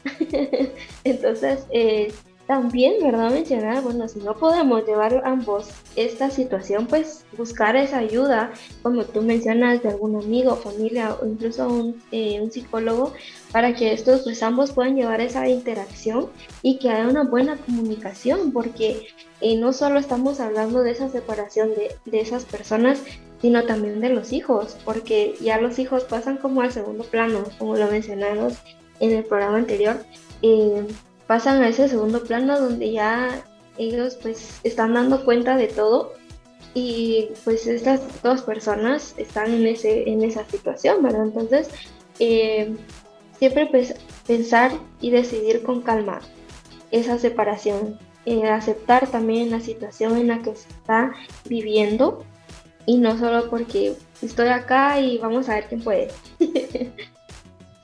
[1.04, 2.12] Entonces, eh,
[2.52, 3.30] también, ¿verdad?
[3.30, 9.22] Mencionar, bueno, si no podemos llevar ambos esta situación, pues buscar esa ayuda, como tú
[9.22, 13.14] mencionas, de algún amigo, familia o incluso un, eh, un psicólogo,
[13.52, 16.26] para que estos, pues ambos puedan llevar esa interacción
[16.60, 19.06] y que haya una buena comunicación, porque
[19.40, 23.02] eh, no solo estamos hablando de esa separación de, de esas personas,
[23.40, 27.76] sino también de los hijos, porque ya los hijos pasan como al segundo plano, como
[27.76, 28.58] lo mencionamos
[29.00, 29.96] en el programa anterior.
[30.42, 30.86] Eh,
[31.32, 33.42] pasan a ese segundo plano donde ya
[33.78, 36.12] ellos pues están dando cuenta de todo
[36.74, 41.22] y pues estas dos personas están en, ese, en esa situación, ¿verdad?
[41.22, 41.70] Entonces,
[42.18, 42.76] eh,
[43.38, 43.94] siempre pues,
[44.26, 46.20] pensar y decidir con calma
[46.90, 51.14] esa separación, eh, aceptar también la situación en la que se está
[51.46, 52.26] viviendo
[52.84, 56.08] y no solo porque estoy acá y vamos a ver quién puede.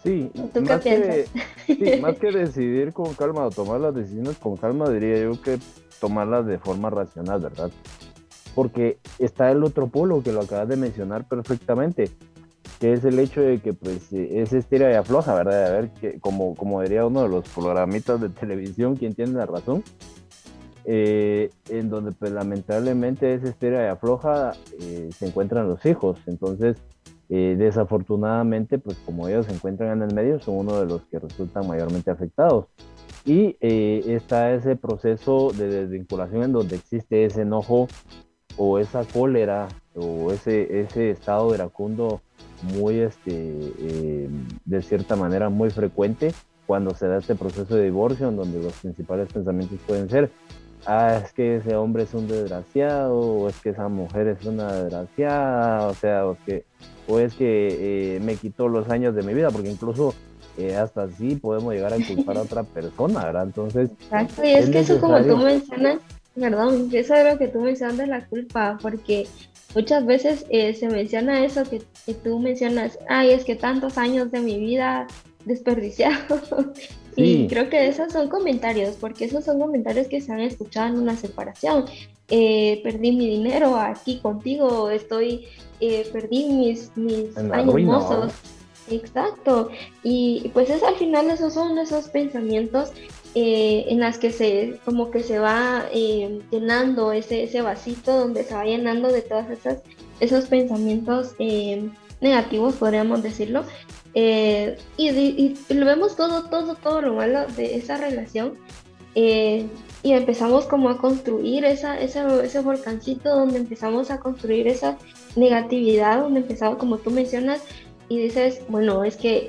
[0.03, 0.31] Sí,
[0.63, 1.27] más que,
[2.01, 5.59] más que decidir con calma o tomar las decisiones con calma, diría yo que
[6.01, 7.71] tomarlas de forma racional, ¿verdad?
[8.55, 12.11] Porque está el otro polo que lo acabas de mencionar perfectamente,
[12.81, 15.67] que es el hecho de que pues es estira y afloja, ¿verdad?
[15.67, 19.47] A ver, que, como, como diría uno de los programitas de televisión, quien tiene la
[19.47, 19.83] razón,
[20.85, 26.77] eh, en donde pues lamentablemente es estira y afloja, eh, se encuentran los hijos, entonces
[27.31, 31.19] eh, desafortunadamente, pues como ellos se encuentran en el medio, son uno de los que
[31.19, 32.67] resultan mayormente afectados.
[33.25, 37.89] Y eh, está ese proceso de desvinculación en donde existe ese enojo
[38.57, 42.23] o esa cólera o ese, ese estado iracundo
[42.63, 44.29] muy, este, eh,
[44.65, 46.33] de cierta manera, muy frecuente
[46.67, 50.31] cuando se da este proceso de divorcio, en donde los principales pensamientos pueden ser,
[50.87, 54.73] ah, es que ese hombre es un desgraciado, o es que esa mujer es una
[54.73, 56.65] desgraciada, o sea, o que
[57.09, 60.15] o es que eh, me quitó los años de mi vida, porque incluso
[60.59, 63.45] eh, hasta así podemos llegar a culpar a otra persona, ¿verdad?
[63.45, 63.91] Entonces.
[64.03, 65.99] Exacto, y es, que eso, como tú mencionas,
[66.35, 69.27] perdón, eso es lo que tú mencionas de la culpa, porque
[69.75, 74.31] muchas veces eh, se menciona eso que, que, tú mencionas, ay, es que tantos años
[74.31, 75.07] de mi vida
[75.45, 76.51] desperdiciados.
[77.19, 81.01] Y creo que esos son comentarios, porque esos son comentarios que se han escuchado en
[81.01, 81.85] una separación.
[82.29, 85.47] perdí mi dinero aquí contigo, estoy
[85.81, 88.33] eh, perdí mis, mis años mozos.
[88.91, 89.71] Exacto.
[90.03, 92.91] Y pues es al final esos son esos pensamientos
[93.35, 98.45] eh, en las que se como que se va eh, llenando ese, ese vasito donde
[98.45, 99.83] se va llenando de todas esas
[100.21, 101.35] esos pensamientos
[102.21, 103.63] negativos podríamos decirlo
[104.15, 108.55] y, y, lo vemos todo todo todo lo malo de esa relación
[110.03, 114.97] y empezamos como a construir esa, ese volcancito donde empezamos a construir esa
[115.35, 117.63] negatividad, donde empezamos, como tú mencionas,
[118.09, 119.49] y dices, bueno, es que,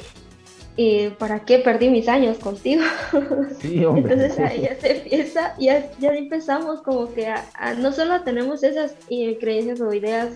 [0.78, 2.84] eh, ¿para qué perdí mis años contigo?
[3.60, 4.13] Sí, hombre.
[4.13, 8.95] Entonces ahí ya se empieza, ya, ya empezamos como que a, no solo tenemos esas
[9.10, 10.30] eh, creencias o ideas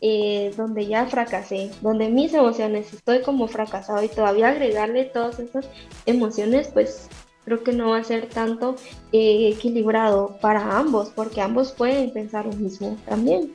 [0.00, 5.66] eh, donde ya fracasé, donde mis emociones estoy como fracasado y todavía agregarle todas esas
[6.06, 7.08] emociones, pues
[7.44, 8.76] creo que no va a ser tanto
[9.12, 13.54] eh, equilibrado para ambos, porque ambos pueden pensar lo mismo también.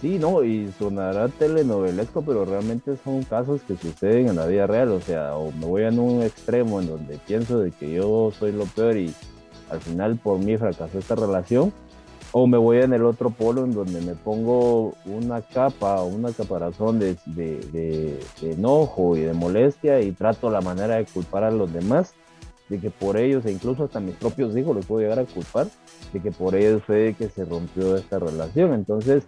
[0.00, 4.90] Sí, no, y sonará telenovelesco, pero realmente son casos que suceden en la vida real,
[4.92, 8.52] o sea, o me voy en un extremo en donde pienso de que yo soy
[8.52, 9.14] lo peor y
[9.70, 11.70] al final por mí fracasó esta relación,
[12.32, 16.32] o me voy en el otro polo en donde me pongo una capa o una
[16.32, 21.72] caparazón de, de, enojo y de molestia y trato la manera de culpar a los
[21.72, 22.14] demás
[22.68, 25.66] de que por ellos, e incluso hasta mis propios hijos los puedo llegar a culpar,
[26.12, 28.72] de que por ellos fue que se rompió esta relación.
[28.74, 29.24] Entonces,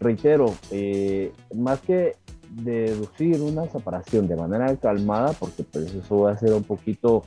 [0.00, 2.16] reitero, eh, más que
[2.50, 7.24] deducir una separación de manera calmada, porque pues eso va a ser un poquito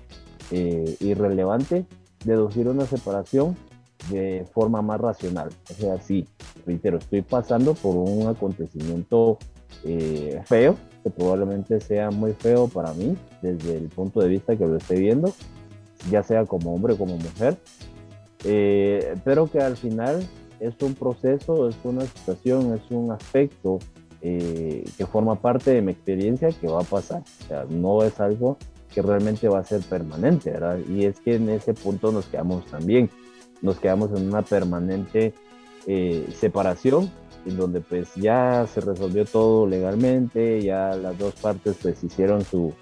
[0.50, 1.86] eh, irrelevante,
[2.26, 3.56] deducir una separación
[4.10, 5.50] de forma más racional.
[5.70, 6.28] O sea, sí,
[6.66, 9.38] reitero, estoy pasando por un acontecimiento
[9.84, 14.66] eh, feo, que probablemente sea muy feo para mí desde el punto de vista que
[14.66, 15.34] lo esté viendo,
[16.10, 17.58] ya sea como hombre o como mujer,
[18.46, 20.26] eh, pero que al final
[20.60, 23.80] es un proceso, es una situación, es un aspecto
[24.22, 27.24] eh, que forma parte de mi experiencia que va a pasar.
[27.44, 28.58] O sea, no es algo
[28.94, 30.80] que realmente va a ser permanente, ¿verdad?
[30.90, 33.10] Y es que en ese punto nos quedamos también,
[33.62, 35.34] nos quedamos en una permanente
[35.88, 37.12] eh, separación,
[37.46, 42.74] en donde pues ya se resolvió todo legalmente, ya las dos partes pues hicieron su,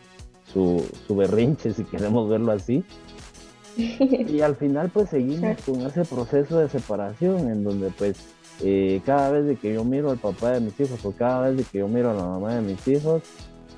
[0.51, 2.83] su, su berrinche, si queremos verlo así,
[3.77, 8.17] y al final pues seguimos con ese proceso de separación en donde pues
[8.63, 11.57] eh, cada vez de que yo miro al papá de mis hijos o cada vez
[11.57, 13.21] de que yo miro a la mamá de mis hijos,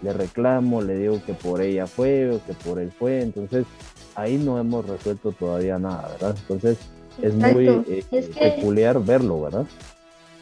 [0.01, 3.65] le reclamo, le digo que por ella fue o que por él fue, entonces
[4.15, 6.35] ahí no hemos resuelto todavía nada, ¿verdad?
[6.41, 6.77] Entonces
[7.21, 8.03] es muy eh,
[8.39, 9.65] peculiar verlo, ¿verdad?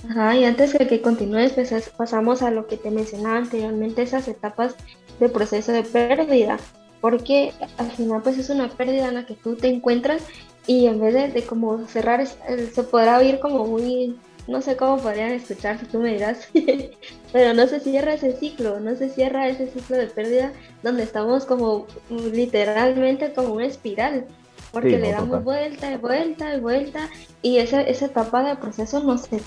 [0.10, 4.28] Ajá, y antes de que continúes, pues pasamos a lo que te mencionaba anteriormente, esas
[4.28, 4.76] etapas
[5.20, 6.58] de proceso de pérdida,
[7.02, 10.22] porque al final pues es una pérdida en la que tú te encuentras
[10.68, 14.16] y en vez de, de como cerrar, se podrá oír como muy,
[14.48, 16.48] no sé cómo podrían escuchar si tú me dirás,
[17.34, 21.46] pero no se cierra ese ciclo, no se cierra ese ciclo de pérdida donde estamos
[21.46, 24.26] como literalmente como una espiral,
[24.72, 27.10] porque le damos vuelta y vuelta y vuelta
[27.42, 29.42] y esa, esa etapa de proceso no se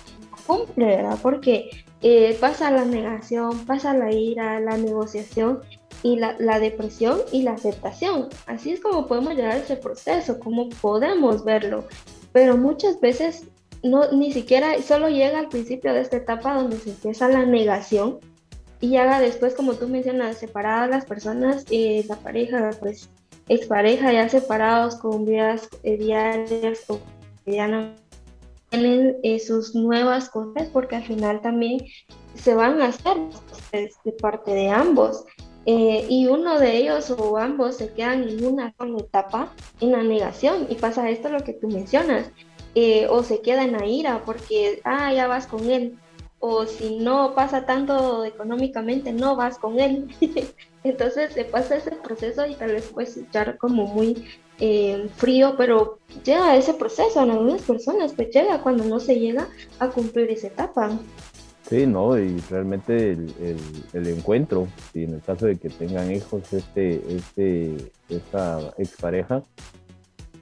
[0.46, 1.18] cumple, ¿verdad?
[1.22, 1.70] Porque
[2.02, 5.60] eh, pasa la negación, pasa la ira, la negociación
[6.02, 8.28] y la, la, depresión y la aceptación.
[8.46, 11.84] Así es como podemos llegar a ese proceso, como podemos verlo.
[12.32, 13.46] Pero muchas veces
[13.82, 18.18] no, ni siquiera solo llega al principio de esta etapa donde se empieza la negación
[18.80, 23.10] y haga después, como tú mencionas, separadas las personas, eh, la pareja, pues
[23.48, 27.00] expareja ya separados con vidas eh, diarias o
[27.38, 28.00] cotidianas
[28.70, 31.80] tienen eh, sus nuevas cosas porque al final también
[32.34, 33.16] se van a hacer
[34.04, 35.24] de parte de ambos.
[35.66, 40.66] Eh, y uno de ellos o ambos se quedan en una etapa, en la negación,
[40.70, 42.30] y pasa esto lo que tú mencionas,
[42.74, 45.98] eh, o se queda en la ira porque, ah, ya vas con él,
[46.40, 50.08] o si no pasa tanto económicamente, no vas con él.
[50.84, 54.24] Entonces se pasa ese proceso y tal vez puedes escuchar como muy
[54.58, 59.48] eh, frío, pero llega ese proceso en algunas personas, pues llega cuando no se llega
[59.78, 60.90] a cumplir esa etapa.
[61.68, 63.32] Sí, no, y realmente el,
[63.92, 67.76] el, encuentro, y en el caso de que tengan hijos, este, este,
[68.08, 69.42] esta expareja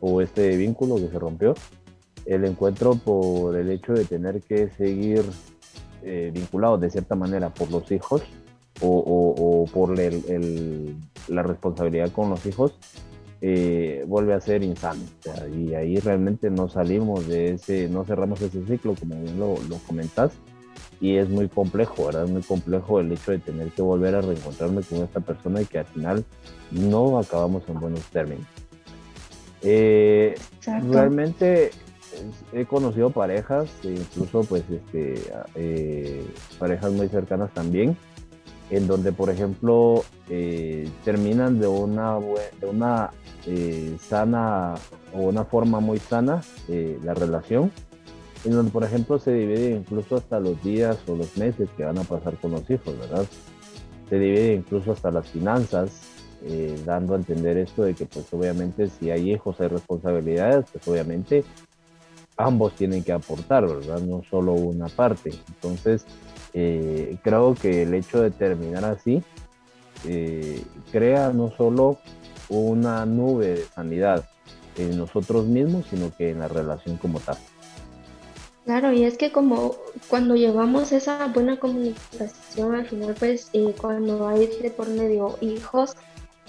[0.00, 1.54] o este vínculo que se rompió,
[2.28, 5.24] el encuentro por el hecho de tener que seguir
[6.02, 8.22] eh, vinculados de cierta manera por los hijos
[8.80, 10.94] o, o, por el,
[11.26, 12.74] la responsabilidad con los hijos,
[13.40, 15.02] eh, vuelve a ser insano.
[15.56, 19.78] y ahí realmente no salimos de ese, no cerramos ese ciclo, como bien lo, lo
[19.78, 20.32] comentás,
[21.00, 22.24] y es muy complejo, ¿verdad?
[22.24, 25.64] Es muy complejo el hecho de tener que volver a reencontrarme con esta persona y
[25.64, 26.24] que al final
[26.70, 28.46] no acabamos en buenos términos.
[29.62, 30.36] Eh,
[30.88, 31.72] realmente
[32.52, 35.14] he conocido parejas, incluso pues este,
[35.54, 36.26] eh,
[36.58, 37.96] parejas muy cercanas también,
[38.70, 42.18] en donde por ejemplo eh, terminan de una,
[42.60, 43.10] de una
[43.46, 44.74] eh, sana
[45.14, 47.70] o una forma muy sana la relación,
[48.44, 51.98] en donde por ejemplo se divide incluso hasta los días o los meses que van
[51.98, 53.26] a pasar con los hijos, ¿verdad?
[54.08, 56.02] Se divide incluso hasta las finanzas,
[56.86, 61.44] dando a entender esto de que pues obviamente si hay hijos hay responsabilidades, pues obviamente
[62.38, 64.00] ambos tienen que aportar, ¿verdad?
[64.00, 65.30] No solo una parte.
[65.48, 66.06] Entonces,
[66.54, 69.22] eh, creo que el hecho de terminar así
[70.06, 71.98] eh, crea no solo
[72.48, 74.26] una nube de sanidad
[74.76, 77.36] en nosotros mismos, sino que en la relación como tal.
[78.64, 79.76] Claro, y es que como
[80.08, 85.96] cuando llevamos esa buena comunicación, al final pues eh, cuando hay de por medio hijos,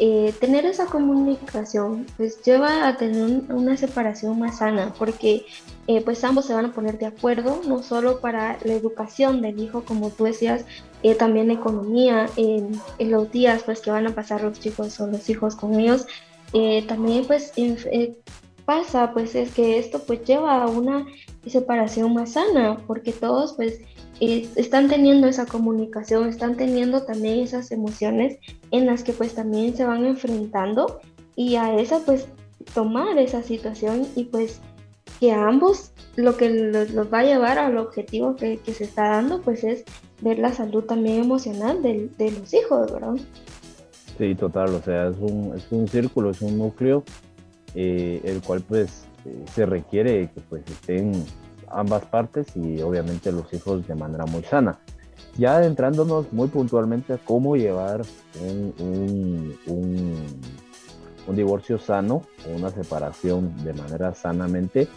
[0.01, 5.45] eh, tener esa comunicación pues lleva a tener una separación más sana porque
[5.87, 9.59] eh, pues ambos se van a poner de acuerdo no solo para la educación del
[9.59, 10.63] hijo como tú decías
[11.03, 15.29] eh, también economía en, los días pues que van a pasar los chicos o los
[15.29, 16.07] hijos con ellos
[16.87, 17.51] también pues
[18.63, 21.05] pasa pues es que esto pues lleva a una
[21.45, 23.81] separación más sana porque todos pues
[24.19, 28.37] están teniendo esa comunicación, están teniendo también esas emociones
[28.71, 30.99] en las que pues también se van enfrentando
[31.35, 32.27] y a esa pues
[32.73, 34.59] tomar esa situación y pues
[35.19, 39.41] que a ambos lo que los, va a llevar al objetivo que, se está dando
[39.41, 39.83] pues es
[40.21, 43.15] ver la salud también emocional de, los hijos, ¿verdad?
[44.17, 47.03] Sí, total, o sea, es un, es un círculo, es un núcleo,
[47.73, 51.23] eh, el cual pues eh, se requiere que pues estén
[51.71, 54.79] ambas partes y obviamente los hijos de manera muy sana.
[55.37, 58.01] Ya adentrándonos muy puntualmente a cómo llevar
[58.41, 64.87] un, un, divorcio sano o una separación de manera sanamente,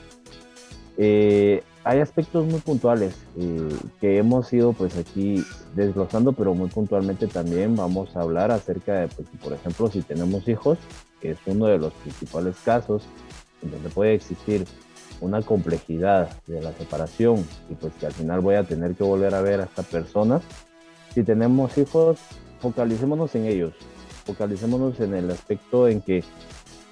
[0.97, 3.69] eh, hay aspectos muy puntuales eh,
[4.01, 5.45] que hemos ido pues aquí
[5.75, 10.47] desglosando, pero muy puntualmente también vamos a hablar acerca de, pues, por ejemplo, si tenemos
[10.49, 10.79] hijos,
[11.21, 13.03] que es uno de los principales casos
[13.63, 14.65] en donde puede existir
[15.23, 19.35] una complejidad de la separación y pues que al final voy a tener que volver
[19.35, 20.41] a ver a esta persona.
[21.15, 22.19] Si tenemos hijos,
[22.61, 23.75] focalicémonos en ellos,
[24.25, 26.25] focalicémonos en el aspecto en que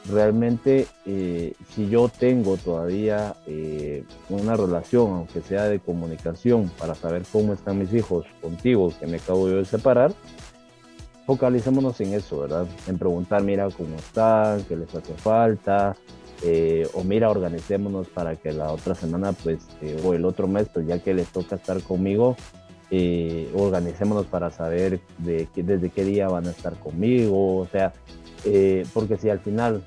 [0.08, 7.22] realmente eh, si yo tengo todavía eh, una relación, aunque sea de comunicación, para saber
[7.30, 10.12] cómo están mis hijos contigo, que me acabo yo de separar,
[11.26, 12.66] focalicémonos en eso, ¿verdad?
[12.86, 15.96] En preguntar, mira cómo están, qué les hace falta,
[16.42, 19.68] eh, o mira, organicémonos para que la otra semana, pues,
[20.04, 22.36] o el otro mes, pues ya que les toca estar conmigo,
[23.54, 27.92] organicémonos para saber de desde qué día van a estar conmigo, o sea,
[28.44, 29.82] eh, porque si al final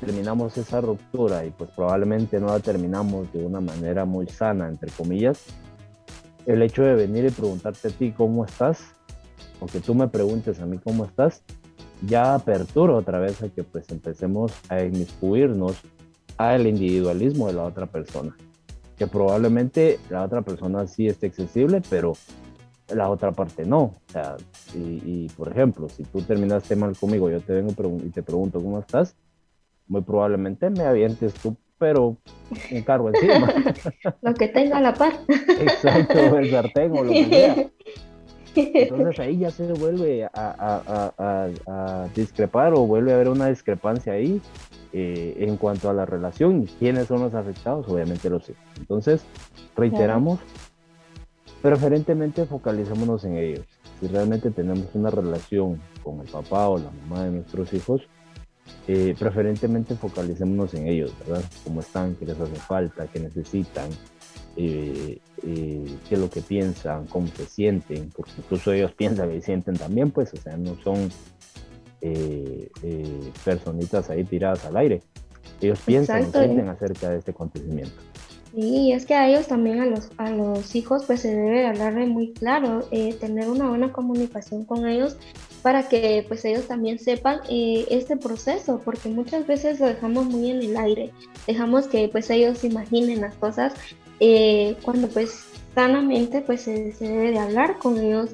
[0.00, 4.90] terminamos esa ruptura y pues probablemente no la terminamos de una manera muy sana, entre
[4.90, 5.44] comillas,
[6.46, 8.80] el hecho de venir y preguntarte a ti cómo estás,
[9.60, 11.42] o que tú me preguntes a mí cómo estás,
[12.06, 15.76] ya apertura otra vez a que pues empecemos a inmiscuirnos
[16.36, 18.36] al individualismo de la otra persona.
[18.96, 22.14] Que probablemente la otra persona sí esté accesible, pero
[22.88, 23.78] la otra parte no.
[23.78, 24.36] O sea,
[24.74, 27.72] y, por ejemplo, si tú terminaste mal conmigo, yo te vengo
[28.04, 29.14] y te pregunto cómo estás,
[29.86, 32.16] muy probablemente me avientes tú, pero
[32.70, 33.52] un cargo encima.
[34.22, 35.12] lo que tenga a la par.
[35.28, 37.70] Exacto, el sartén o lo que sea.
[38.54, 44.40] Entonces ahí ya se vuelve a, discrepar o vuelve a haber una discrepancia ahí
[44.92, 48.62] eh, en cuanto a la relación y quiénes son los afectados, obviamente los hijos.
[48.78, 49.22] Entonces,
[49.76, 50.40] reiteramos,
[51.62, 53.66] preferentemente focalicémonos en ellos.
[54.00, 58.02] Si realmente tenemos una relación con el papá o la mamá de nuestros hijos,
[58.88, 61.44] eh, preferentemente focalicémonos en ellos, ¿verdad?
[61.64, 63.90] Cómo están, qué les hace falta, qué necesitan,
[64.62, 69.40] eh, eh, qué es lo que piensan, cómo se sienten, porque incluso ellos piensan y
[69.40, 71.10] sienten también, pues, o sea, no son
[73.44, 75.02] personitas ahí tiradas al aire.
[75.60, 78.00] Ellos piensan y sienten acerca de este acontecimiento.
[78.54, 82.06] Sí, es que a ellos también, a los, a los hijos, pues se debe hablarle
[82.06, 85.16] muy claro, eh, tener una buena comunicación con ellos
[85.62, 90.50] para que pues ellos también sepan eh, este proceso, porque muchas veces lo dejamos muy
[90.50, 91.12] en el aire,
[91.46, 93.72] dejamos que pues ellos imaginen las cosas
[94.20, 98.30] eh, cuando pues sanamente pues se, debe de hablar con ellos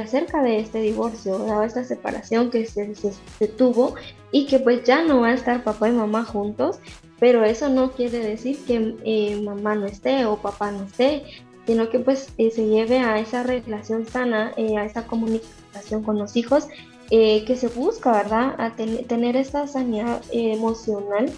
[0.00, 3.96] acerca de este divorcio, o esta separación que se, tuvo
[4.30, 6.78] y que pues ya no va a estar papá y mamá juntos
[7.22, 11.22] pero eso no quiere decir que eh, mamá no esté o papá no esté,
[11.68, 16.18] sino que pues eh, se lleve a esa relación sana, eh, a esa comunicación con
[16.18, 16.66] los hijos
[17.08, 18.56] que se busca, ¿verdad?
[18.58, 21.30] A tener esa sanidad emocional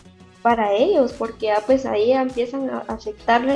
[0.44, 3.54] para ellos, porque ya pues ahí empiezan a afectarle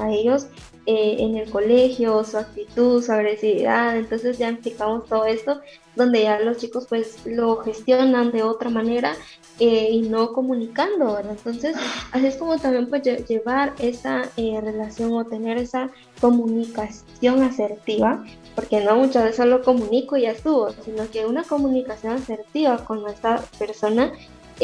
[0.00, 0.46] a ellos
[0.86, 5.60] en el colegio, su actitud, su agresividad, entonces ya implicamos todo esto,
[5.94, 9.14] donde ya los chicos pues lo gestionan de otra manera
[9.60, 11.18] eh, y no comunicando.
[11.18, 11.76] Entonces,
[12.12, 18.24] así es como también pues llevar esa eh, relación o tener esa comunicación asertiva,
[18.54, 23.02] porque no muchas veces solo comunico y ya estuvo, sino que una comunicación asertiva con
[23.02, 24.12] nuestra persona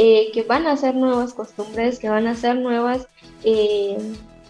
[0.01, 3.09] eh, que van a hacer nuevas costumbres, que van a hacer nuevas,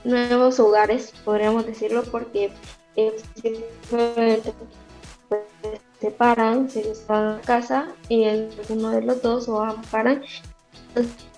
[0.04, 2.52] nuevos hogares, podríamos decirlo, porque
[6.00, 8.26] se paran, se les va a casa y
[8.68, 10.22] uno de los dos o paran.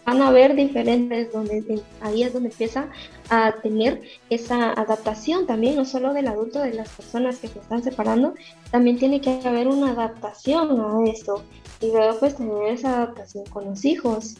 [0.05, 2.89] van a ver diferentes, donde ahí es donde empieza
[3.31, 7.83] a tener esa adaptación también, no solo del adulto, de las personas que se están
[7.83, 8.35] separando,
[8.71, 11.43] también tiene que haber una adaptación a esto
[11.81, 14.37] y luego pues tener esa adaptación con los hijos.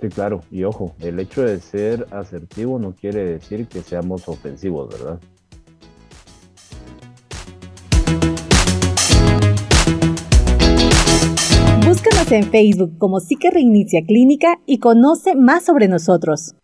[0.00, 4.88] Sí, claro, y ojo, el hecho de ser asertivo no quiere decir que seamos ofensivos,
[4.90, 5.20] ¿verdad?
[11.86, 16.54] Búscanos en Facebook como Psique Reinicia Clínica y conoce más sobre nosotros.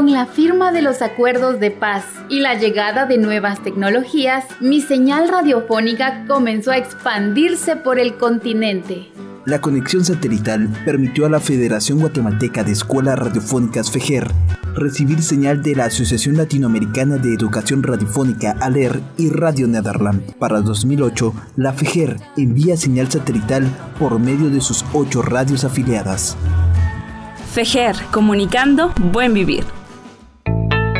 [0.00, 4.80] Con la firma de los acuerdos de paz y la llegada de nuevas tecnologías, mi
[4.80, 9.12] señal radiofónica comenzó a expandirse por el continente.
[9.44, 14.26] La conexión satelital permitió a la Federación Guatemalteca de Escuelas Radiofónicas FEGER
[14.74, 20.34] recibir señal de la Asociación Latinoamericana de Educación Radiofónica ALER y Radio Nederland.
[20.36, 26.38] Para 2008, la FEGER envía señal satelital por medio de sus ocho radios afiliadas.
[27.52, 29.64] FEGER, comunicando buen vivir.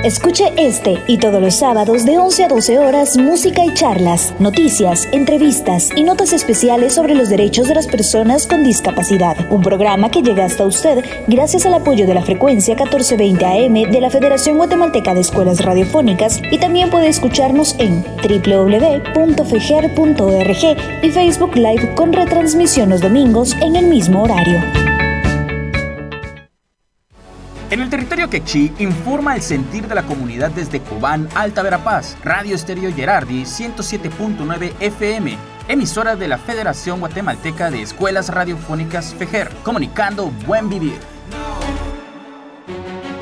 [0.05, 5.07] Escuche este y todos los sábados de 11 a 12 horas música y charlas, noticias,
[5.13, 9.37] entrevistas y notas especiales sobre los derechos de las personas con discapacidad.
[9.51, 14.01] Un programa que llega hasta usted gracias al apoyo de la frecuencia 1420 AM de
[14.01, 19.17] la Federación Guatemalteca de Escuelas Radiofónicas y también puede escucharnos en www.fejer.org
[21.03, 24.90] y Facebook Live con retransmisión los domingos en el mismo horario.
[27.71, 32.57] En el territorio quechí informa el sentir de la comunidad desde Cobán, Alta Verapaz, Radio
[32.57, 40.69] Estéreo Gerardi 107.9 FM emisora de la Federación Guatemalteca de Escuelas Radiofónicas FEJER, comunicando buen
[40.69, 40.99] vivir.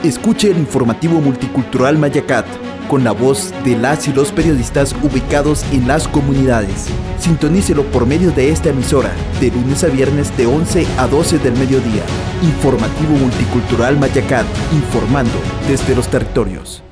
[0.04, 2.46] Escuche el informativo multicultural Mayacat
[2.88, 6.86] con la voz de las y los periodistas ubicados en las comunidades.
[7.18, 11.54] Sintonícelo por medio de esta emisora, de lunes a viernes de 11 a 12 del
[11.54, 12.04] mediodía.
[12.42, 15.36] Informativo Multicultural Mayacat, informando
[15.68, 16.84] desde los territorios.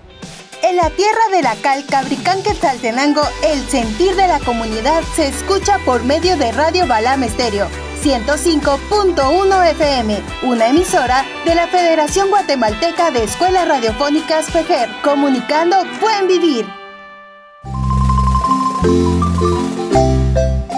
[0.63, 5.79] En la tierra de la cal Cabricán Quetzaltenango, el sentir de la comunidad se escucha
[5.85, 7.69] por medio de Radio Balam Estéreo
[8.03, 16.67] 105.1 FM, una emisora de la Federación Guatemalteca de Escuelas Radiofónicas FEJER, comunicando Buen Vivir.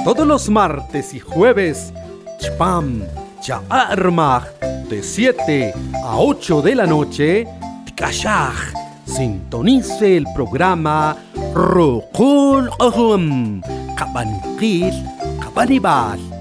[0.04, 1.92] Todos los martes y jueves,
[2.40, 3.04] Chpam,
[3.42, 4.48] Chaarmach,
[4.88, 7.46] de 7 a 8 de la noche,
[7.84, 8.72] Tikashach,
[9.08, 11.16] sintonice el programa
[11.54, 13.60] Rokul Ahum,
[13.96, 14.92] Kabanquil,
[15.40, 16.38] Kabanibal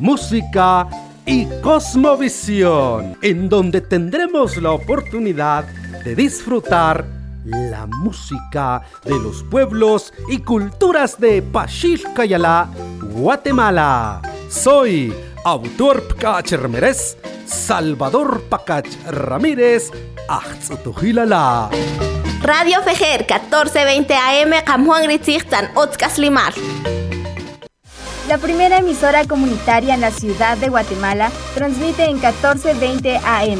[0.00, 0.88] música
[1.26, 5.66] y cosmovisión, en donde tendremos la oportunidad
[6.04, 7.04] de disfrutar
[7.44, 12.68] la música de los pueblos y culturas de Pachilcayala,
[13.12, 14.22] Guatemala.
[14.48, 15.12] Soy
[15.44, 16.52] autor Pcach
[17.46, 19.90] Salvador Pacach Ramírez,
[20.28, 21.70] Achzutujilala.
[22.42, 26.52] Radio Fejer 1420 AM, Juan Gritzirtan, Otzkas Limar
[28.30, 33.58] la primera emisora comunitaria en la ciudad de Guatemala, transmite en 1420 AM.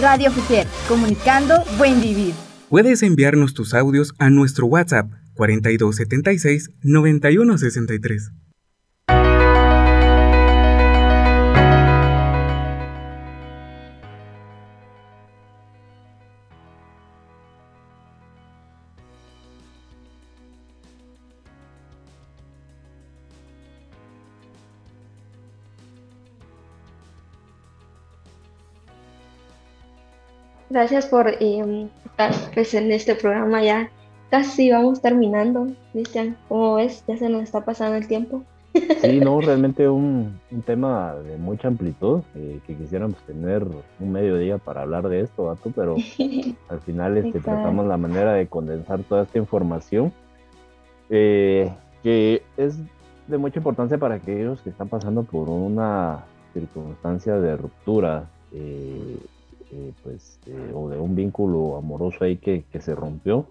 [0.00, 2.34] Radio Fujer, comunicando buen vivir.
[2.68, 8.32] Puedes enviarnos tus audios a nuestro WhatsApp 4276 9163.
[30.78, 33.90] Gracias por eh, estar pues, en este programa ya.
[34.30, 36.36] Casi vamos terminando, Cristian.
[36.48, 37.02] ¿Cómo ves?
[37.08, 38.44] Ya se nos está pasando el tiempo.
[39.00, 43.66] Sí, no, realmente un, un tema de mucha amplitud, eh, que quisiéramos tener
[43.98, 45.96] un mediodía para hablar de esto, pero
[46.68, 50.12] al final este, tratamos la manera de condensar toda esta información,
[51.10, 51.72] eh,
[52.04, 52.78] que es
[53.26, 56.24] de mucha importancia para aquellos que están pasando por una
[56.54, 59.18] circunstancia de ruptura eh,
[59.72, 63.46] eh, pues, eh, o de un vínculo amoroso ahí que, que, se rompió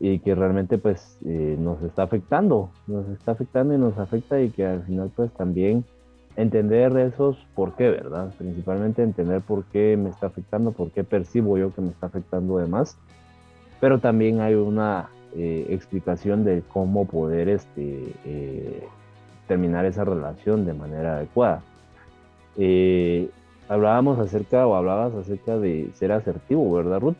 [0.00, 4.50] y que realmente pues eh, nos está afectando, nos está afectando y nos afecta y
[4.50, 5.84] que al final pues también
[6.36, 8.32] entender esos por qué, ¿verdad?
[8.36, 12.58] Principalmente entender por qué me está afectando, por qué percibo yo que me está afectando
[12.58, 12.98] además,
[13.80, 18.14] pero también hay una explicación de cómo poder este,
[19.48, 21.62] terminar esa relación de manera adecuada.
[22.56, 23.30] Eh,
[23.68, 27.16] hablábamos acerca o hablabas acerca de ser asertivo, ¿verdad, Ruth?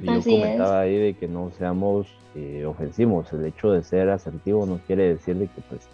[0.00, 3.32] Y yo comentaba ahí de que no seamos eh, ofensivos.
[3.32, 5.88] El hecho de ser asertivo no quiere decir de que pues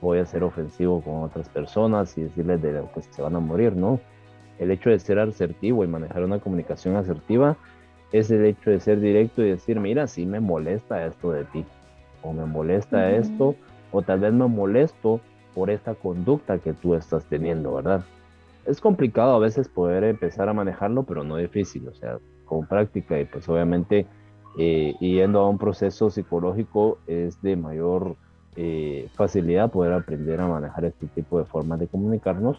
[0.00, 3.74] voy a ser ofensivo con otras personas y decirles de que se van a morir,
[3.76, 4.00] ¿no?
[4.58, 7.56] El hecho de ser asertivo y manejar una comunicación asertiva
[8.12, 11.64] es el hecho de ser directo y decir, mira, sí me molesta esto de ti,
[12.22, 13.54] o me molesta esto,
[13.92, 15.20] o tal vez me molesto
[15.54, 18.04] por esta conducta que tú estás teniendo, ¿verdad?
[18.66, 23.18] Es complicado a veces poder empezar a manejarlo, pero no difícil, o sea, con práctica
[23.20, 24.06] y pues obviamente
[24.58, 28.16] eh, yendo a un proceso psicológico es de mayor
[28.56, 32.58] eh, facilidad poder aprender a manejar este tipo de formas de comunicarnos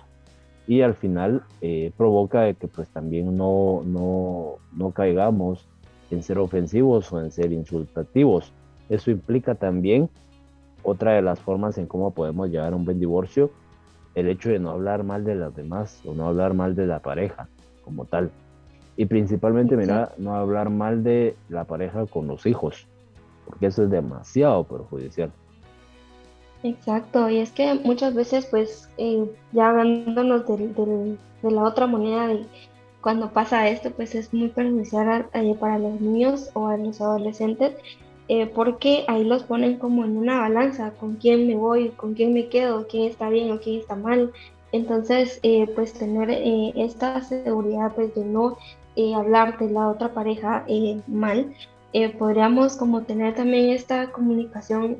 [0.67, 5.65] y al final eh, provoca que pues también no, no, no caigamos
[6.11, 8.51] en ser ofensivos o en ser insultativos.
[8.89, 10.09] Eso implica también
[10.83, 13.49] otra de las formas en cómo podemos llevar a un buen divorcio
[14.17, 16.99] el hecho de no hablar mal de las demás o no hablar mal de la
[16.99, 17.47] pareja
[17.85, 18.31] como tal.
[18.95, 22.87] Y principalmente, mira, no hablar mal de la pareja con los hijos,
[23.45, 25.31] porque eso es demasiado perjudicial.
[26.63, 32.47] Exacto, y es que muchas veces, pues, eh, ya hablándonos de, la otra moneda, de
[33.01, 37.75] cuando pasa esto, pues es muy perjudicial eh, para los niños o a los adolescentes,
[38.29, 42.33] eh, porque ahí los ponen como en una balanza, con quién me voy, con quién
[42.33, 44.31] me quedo, quién está bien o quién está mal.
[44.73, 48.57] Entonces, eh, pues tener eh, esta seguridad pues, de no
[49.15, 50.65] hablar de la otra pareja
[51.07, 51.53] mal,
[52.17, 54.97] podríamos como tener también esta comunicación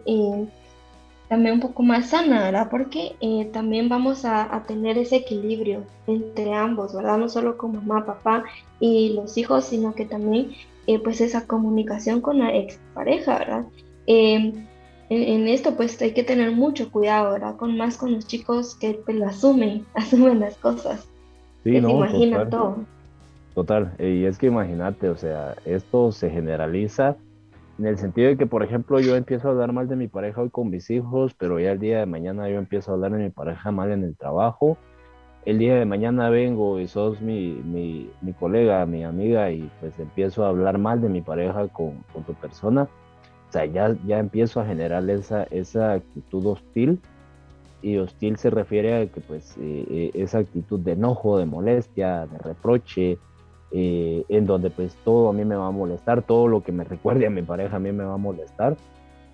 [1.28, 2.70] también un poco más sana, ¿verdad?
[2.70, 3.16] Porque
[3.52, 7.18] también vamos a, a, tener ese equilibrio entre ambos, ¿verdad?
[7.18, 8.44] No solo con mamá, papá
[8.80, 10.52] y los hijos, sino que también
[10.88, 13.66] eh, pues esa comunicación con la expareja, ¿verdad?
[14.08, 14.66] Em,
[15.10, 17.56] en, esto pues hay que tener mucho cuidado, ¿verdad?
[17.58, 21.08] Con más con los chicos que pues, lo asumen, asumen las cosas.
[21.64, 22.78] Sí, no, imaginan todo.
[23.54, 27.18] Total, y es que imagínate, o sea, esto se generaliza
[27.80, 30.42] en el sentido de que, por ejemplo, yo empiezo a hablar mal de mi pareja
[30.42, 33.24] hoy con mis hijos, pero ya el día de mañana yo empiezo a hablar de
[33.24, 34.78] mi pareja mal en el trabajo.
[35.48, 37.54] El día de mañana vengo y sos mi,
[38.22, 42.24] mi, colega, mi amiga, y pues empiezo a hablar mal de mi pareja con, con
[42.24, 42.90] tu persona
[43.48, 47.00] o sea, ya, ya empiezo a generar esa, esa actitud hostil
[47.82, 52.28] y hostil se refiere a que pues eh, eh, esa actitud de enojo, de molestia,
[52.28, 53.18] de reproche,
[53.72, 56.84] eh, en donde pues todo a mí me va a molestar, todo lo que me
[56.84, 58.76] recuerde a mi pareja a mí me va a molestar.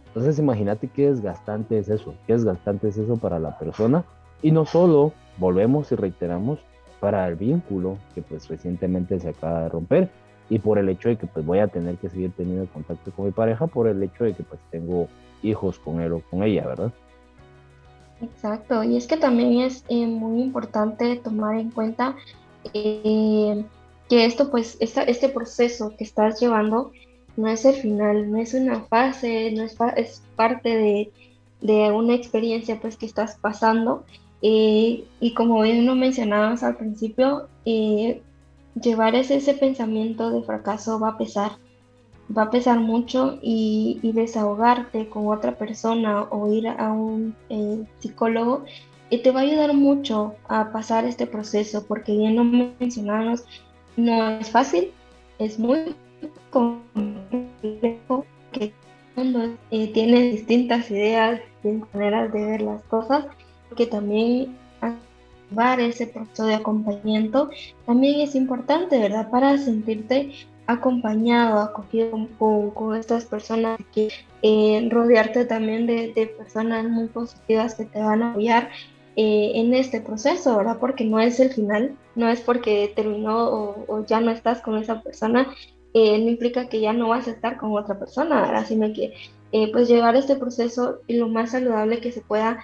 [0.07, 4.05] Entonces imagínate qué desgastante es eso, qué desgastante es eso para la persona
[4.43, 6.59] y no solo, volvemos y reiteramos,
[6.99, 10.09] para el vínculo que pues recientemente se acaba de romper,
[10.49, 13.25] y por el hecho de que pues voy a tener que seguir teniendo contacto con
[13.25, 15.07] mi pareja por el hecho de que pues tengo
[15.41, 16.93] hijos con él o con ella, ¿verdad?
[18.21, 22.15] Exacto, y es que también es eh, muy importante tomar en cuenta
[22.73, 23.65] eh,
[24.09, 26.91] que esto pues este proceso que estás llevando
[27.35, 31.11] no es el final, no es una fase, no es, es parte de,
[31.61, 34.05] de, una experiencia pues que estás pasando
[34.43, 37.47] eh, y como bien lo mencionabas al principio,
[38.81, 41.53] llevar ese, pensamiento de fracaso va a pesar,
[42.35, 48.65] va a pesar mucho y, desahogarte con otra persona o ir a un eh, psicólogo
[49.09, 53.45] y te va a ayudar mucho a pasar este proceso porque bien lo mencionamos,
[53.95, 54.91] no es fácil,
[55.39, 55.95] es muy
[56.49, 58.73] complejo que
[59.15, 63.25] mundo eh, tiene distintas ideas, distintas maneras de ver las cosas,
[63.75, 64.55] que también
[65.79, 67.49] ese proceso de acompañamiento
[67.85, 69.29] también es importante, ¿verdad?
[69.29, 70.31] Para sentirte
[70.65, 74.09] acompañado, acogido con, estas personas, que
[74.41, 78.69] eh, rodearte también de, personas muy positivas que te van a apoyar
[79.15, 80.77] eh, en este proceso, ¿verdad?
[80.79, 85.01] Porque no es el final, no es porque terminó o, ya no estás con esa
[85.01, 85.53] persona,
[85.93, 88.65] eh, no implica que ya no vas a estar con otra persona, ¿verdad?
[88.65, 89.13] Sino que
[89.71, 92.63] pues llevar este proceso lo más saludable que se pueda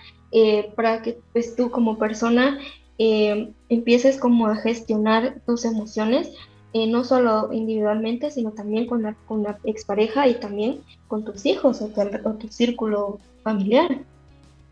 [0.76, 2.58] para que pues tú como persona
[3.02, 6.34] eh, empieces como a gestionar tus emociones,
[6.74, 11.46] eh, no solo individualmente, sino también con la, con la expareja y también con tus
[11.46, 14.00] hijos o tu, círculo familiar.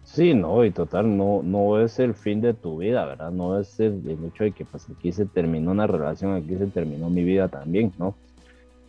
[0.04, 3.32] Sí, no, y total, no, no es el fin de tu vida, ¿verdad?
[3.32, 7.10] No es el, hecho de que pues aquí se terminó una relación, aquí se terminó
[7.10, 8.14] mi vida también, ¿no?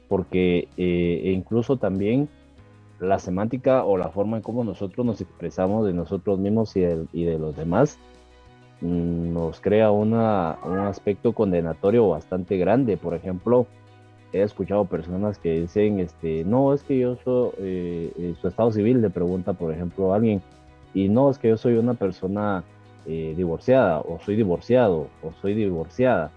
[0.09, 2.29] Porque eh, e incluso también
[3.01, 6.81] la semántica o la forma en cómo nosotros nos expresamos de nosotros mismos y
[7.13, 7.99] y de los demás
[8.81, 12.97] nos crea una, un aspecto condenatorio bastante grande.
[12.97, 13.67] Por ejemplo,
[14.33, 18.71] he escuchado personas que dicen, este, no, es que yo soy, eh, eh, su estado
[18.71, 20.43] civil le pregunta, por ejemplo, a alguien,
[20.95, 22.65] y no, es que yo soy una persona
[23.07, 26.31] eh, divorciada, o soy divorciado, o soy divorciada.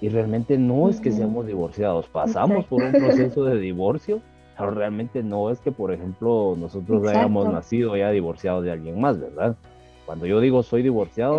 [0.00, 4.22] Y realmente no es que seamos divorciados, pasamos por un proceso de divorcio,
[4.60, 9.18] pero realmente no es que, por ejemplo, nosotros hayamos nacido ya divorciados de alguien más,
[9.18, 9.56] ¿verdad?
[10.04, 11.38] Cuando yo digo soy divorciado,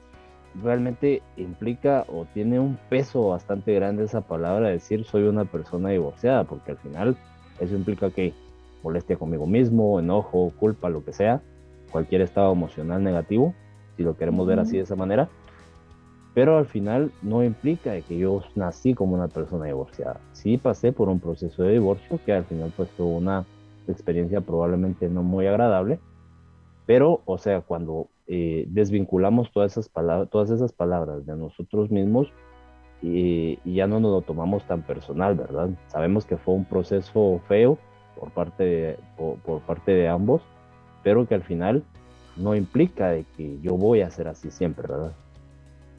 [0.62, 6.44] realmente implica o tiene un peso bastante grande esa palabra decir soy una persona divorciada,
[6.44, 7.16] porque al final
[7.58, 8.32] eso implica que
[8.82, 11.42] molestia conmigo mismo, enojo, culpa, lo que sea,
[11.90, 13.54] cualquier estado emocional negativo,
[13.96, 15.28] si lo queremos ver así de esa manera,
[16.34, 20.20] pero al final no implica que yo nací como una persona divorciada.
[20.32, 23.44] Sí pasé por un proceso de divorcio que al final pues fue una
[23.86, 25.98] experiencia probablemente no muy agradable,
[26.86, 32.32] pero, o sea, cuando eh, desvinculamos todas esas, palabras, todas esas palabras de nosotros mismos
[33.02, 35.70] y, ya no nos lo tomamos tan personal, ¿verdad?
[35.88, 37.78] Sabemos que fue un proceso feo
[38.18, 40.42] por parte de, por, parte de ambos,
[41.02, 41.82] pero que al final
[42.36, 45.12] no implica de que yo voy a ser así siempre, ¿verdad?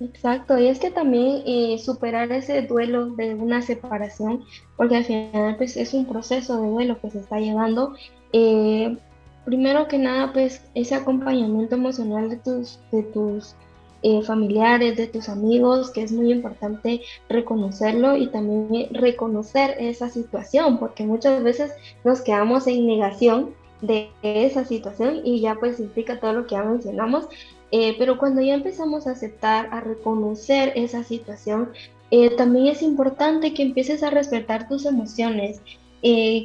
[0.03, 4.43] Exacto, y es que también eh, superar ese duelo de una separación,
[4.75, 7.93] porque al final pues es un proceso de duelo que se está llevando,
[8.33, 8.97] eh,
[9.45, 13.55] primero que nada, pues ese acompañamiento emocional de tus, de tus
[14.01, 20.79] eh, familiares, de tus amigos, que es muy importante reconocerlo y también reconocer esa situación,
[20.79, 21.71] porque muchas veces
[22.03, 23.51] nos quedamos en negación
[23.81, 27.27] de esa situación y ya pues implica todo lo que ya mencionamos,
[27.73, 31.71] eh, pero cuando ya empezamos a aceptar, a reconocer esa situación,
[32.11, 35.61] eh, también es importante que empieces a respetar tus emociones,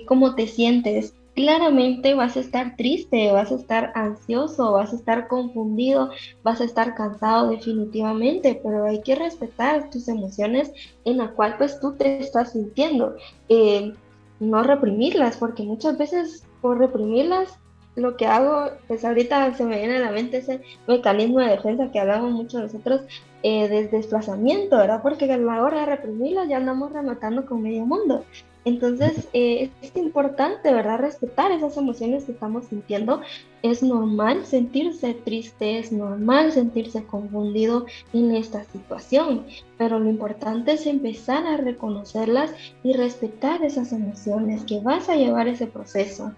[0.06, 5.28] cómo te sientes, claramente vas a estar triste, vas a estar ansioso, vas a estar
[5.28, 6.10] confundido,
[6.42, 10.72] vas a estar cansado definitivamente, pero hay que respetar tus emociones
[11.04, 13.14] en la cual pues tú te estás sintiendo.
[13.48, 13.92] Eh,
[14.40, 17.56] no reprimirlas, porque muchas veces por reprimirlas,
[17.98, 21.90] lo que hago, pues ahorita se me viene a la mente ese mecanismo de defensa
[21.90, 23.02] que hablamos mucho nosotros
[23.42, 25.02] eh, de desplazamiento, ¿verdad?
[25.02, 28.24] Porque a la hora de reprimirlas ya andamos rematando con medio mundo.
[28.64, 30.98] Entonces, eh, es importante, ¿verdad?
[30.98, 33.20] Respetar esas emociones que estamos sintiendo.
[33.62, 39.46] Es normal sentirse triste, es normal sentirse confundido en esta situación,
[39.76, 42.52] pero lo importante es empezar a reconocerlas
[42.84, 46.32] y respetar esas emociones que vas a llevar ese proceso.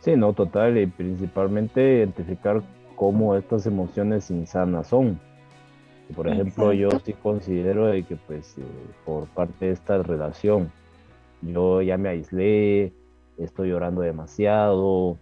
[0.00, 2.62] Sí, no, total, y principalmente identificar
[2.94, 5.20] cómo estas emociones insanas son.
[6.14, 8.62] Por ejemplo, yo sí considero de que pues eh,
[9.04, 10.72] por parte de esta relación
[11.42, 12.92] yo ya me aislé,
[13.36, 15.18] estoy llorando demasiado,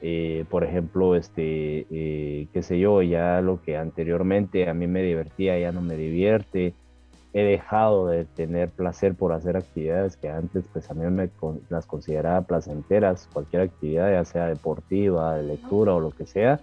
[0.00, 5.02] eh, por ejemplo, este, eh, qué sé yo, ya lo que anteriormente a mí me
[5.02, 6.74] divertía ya no me divierte,
[7.32, 11.30] he dejado de tener placer por hacer actividades que antes pues a mí me
[11.68, 16.60] las consideraba placenteras, cualquier actividad, ya sea deportiva, de lectura o lo que sea.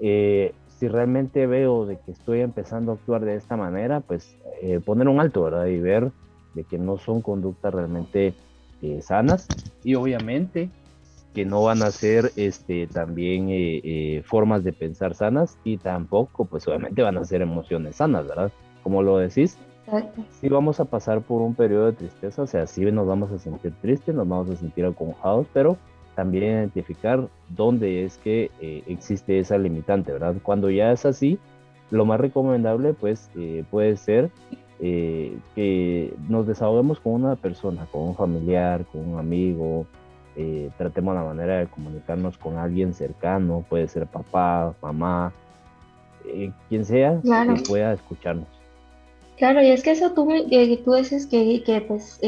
[0.00, 4.36] Eh, si realmente veo de que estoy empezando a actuar de esta manera, pues
[4.84, 5.66] poner un alto, ¿verdad?
[5.66, 6.12] Y ver
[6.54, 8.34] de que no son conductas realmente
[8.82, 9.48] eh, sanas
[9.82, 10.70] y obviamente
[11.34, 16.44] que no van a ser este, también eh, eh, formas de pensar sanas y tampoco
[16.46, 18.52] pues obviamente van a ser emociones sanas, ¿verdad?
[18.82, 19.58] Como lo decís,
[20.40, 23.38] si vamos a pasar por un periodo de tristeza, o sea, sí nos vamos a
[23.38, 25.76] sentir tristes, nos vamos a sentir aconjados, pero
[26.14, 28.50] también identificar dónde es que
[28.86, 30.34] existe esa limitante, ¿verdad?
[30.42, 31.38] Cuando ya es así,
[31.90, 33.30] lo más recomendable pues
[33.70, 34.30] puede ser
[34.80, 39.86] eh, que nos desahoguemos con una persona, con un familiar, con un amigo,
[40.36, 45.32] eh, tratemos la manera de comunicarnos con alguien cercano, puede ser papá, mamá,
[46.26, 48.46] eh, quien sea, que pueda escucharnos.
[49.38, 50.28] Claro, y es que eso tú,
[50.84, 52.20] tú dices que, que pues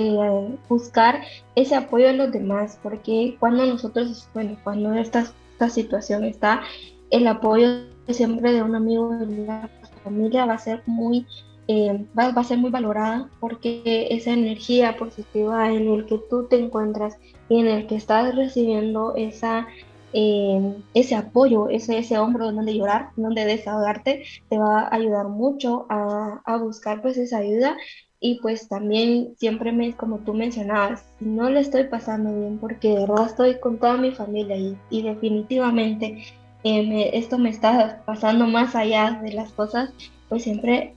[0.69, 1.23] buscar
[1.57, 6.63] ese apoyo de los demás, porque cuando nosotros, bueno, cuando esta, esta situación está,
[7.11, 7.67] el apoyo
[8.09, 9.69] siempre de un amigo de la
[10.05, 11.27] familia va a ser muy
[11.73, 16.59] eh, va, a ser muy valorada porque esa energía positiva en el que tú te
[16.59, 17.17] encuentras
[17.49, 19.69] y en el que estás recibiendo esa,
[20.13, 25.87] eh, ese apoyo, ese, ese hombro donde llorar, donde desahogarte, te va a ayudar mucho
[25.89, 27.77] a, a buscar pues esa ayuda.
[28.23, 33.01] Y pues también siempre me, como tú mencionabas, no le estoy pasando bien porque de
[33.07, 36.23] verdad estoy con toda mi familia y, y definitivamente
[36.63, 39.91] eh, esto me está pasando más allá de las cosas,
[40.29, 40.95] pues siempre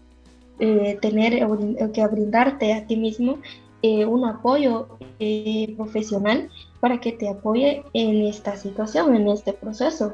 [0.60, 1.48] eh, tener eh,
[1.94, 3.40] que brindarte a ti mismo
[3.84, 4.98] eh, un apoyo
[5.78, 10.12] profesional para que te apoye en esta situación, en este proceso.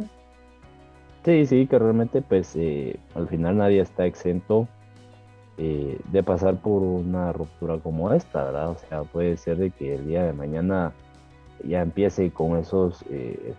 [1.24, 2.58] Sí, sí, que realmente pues
[3.16, 4.68] al final nadie está exento
[5.58, 8.72] de pasar por una ruptura como esta, ¿verdad?
[8.72, 10.94] O sea, puede ser de que el día de mañana
[11.68, 13.04] ya empiece con esos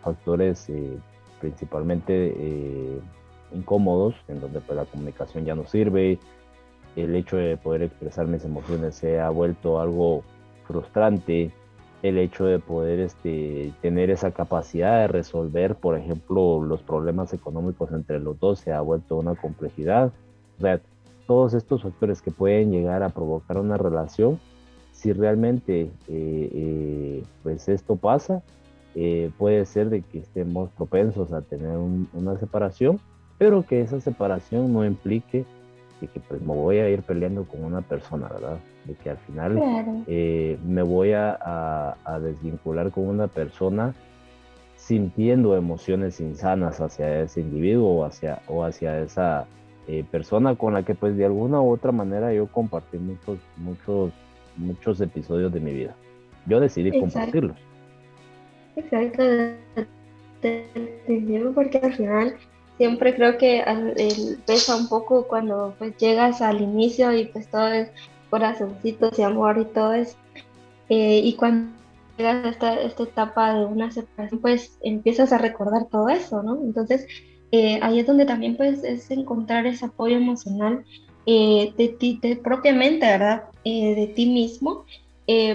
[0.02, 0.70] factores
[1.40, 3.00] principalmente
[3.52, 6.18] incómodos, en donde pues la comunicación ya no sirve,
[6.96, 10.22] el hecho de poder expresar mis emociones se ha vuelto algo
[10.66, 11.50] frustrante,
[12.02, 17.92] el hecho de poder este, tener esa capacidad de resolver, por ejemplo, los problemas económicos
[17.92, 20.12] entre los dos se ha vuelto una complejidad.
[20.58, 20.80] O sea,
[21.26, 24.40] todos estos factores que pueden llegar a provocar una relación,
[24.92, 28.42] si realmente eh, eh, pues esto pasa,
[28.94, 31.76] eh, puede ser de que estemos propensos a tener
[32.12, 32.98] una separación,
[33.38, 35.44] pero que esa separación no implique
[36.00, 38.58] de que pues me voy a ir peleando con una persona, ¿verdad?
[38.84, 43.94] De que al final eh, me voy a, a, desvincular con una persona
[44.76, 49.46] sintiendo emociones insanas hacia ese individuo o hacia, o hacia esa
[49.86, 54.12] eh, persona con la que pues de alguna u otra manera yo compartí muchos, muchos,
[54.56, 55.94] muchos episodios de mi vida.
[56.46, 57.56] Yo decidí compartirlos.
[58.76, 59.22] Exacto,
[61.54, 62.36] porque al final
[62.80, 63.62] siempre creo que
[64.46, 67.90] pesa un poco cuando pues llegas al inicio y pues todo es
[68.30, 70.16] corazoncitos y amor y todo eso.
[70.88, 71.74] Eh, y cuando
[72.16, 76.58] llegas a esta, etapa de una separación, pues empiezas a recordar todo eso, ¿no?
[76.62, 77.06] Entonces,
[77.52, 80.82] eh, ahí es donde también pues es encontrar ese apoyo emocional
[81.26, 83.42] eh, de ti, de, propiamente, ¿verdad?
[83.62, 84.86] de ti mismo.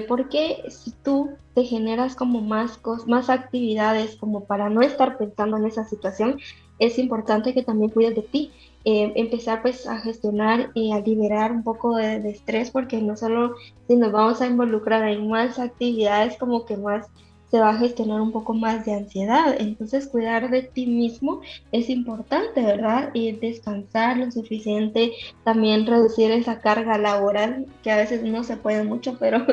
[0.08, 5.66] porque si tú te generas como más, más actividades como para no estar pensando en
[5.66, 6.40] esa situación,
[6.80, 8.52] es importante que también cuides de ti.
[8.88, 13.56] Eh, empezar pues a gestionar y a liberar un poco de, estrés porque no solo
[13.88, 17.08] si nos vamos a involucrar en más actividades como que más
[17.50, 19.56] se va a gestionar un poco más de ansiedad.
[19.60, 23.10] Entonces cuidar de ti mismo es importante, ¿verdad?
[23.16, 25.14] Y descansar lo suficiente,
[25.44, 29.46] también reducir esa carga laboral que a veces no se puede mucho, pero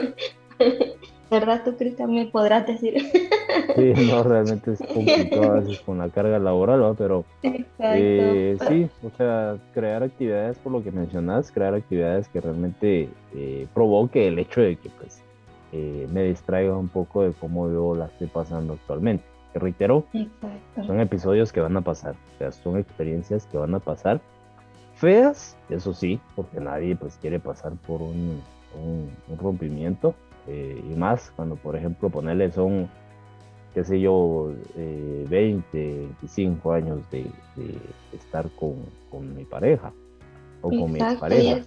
[1.33, 1.62] ¿verdad?
[1.64, 2.95] Tú Cristian me podrás decir.
[3.76, 6.95] Sí, no, realmente es complicado a veces con la carga laboral, ¿no?
[6.95, 13.11] pero eh, sí, o sea, crear actividades, por lo que mencionas, crear actividades que realmente
[13.35, 15.22] eh, provoque el hecho de que pues
[15.72, 19.24] eh, me distraiga un poco de cómo yo la estoy pasando actualmente.
[19.53, 20.07] Que reitero,
[20.87, 24.20] son episodios que van a pasar, o sea, son experiencias que van a pasar
[24.95, 28.41] feas, eso sí, porque nadie pues quiere pasar por un,
[28.74, 30.14] un rompimiento,
[30.47, 32.88] eh, y más cuando, por ejemplo, ponerle son,
[33.74, 37.26] qué sé yo, eh, 20, 25 años de,
[38.12, 38.74] estar con,
[39.11, 39.93] con, mi pareja
[40.61, 41.62] o con mi pareja.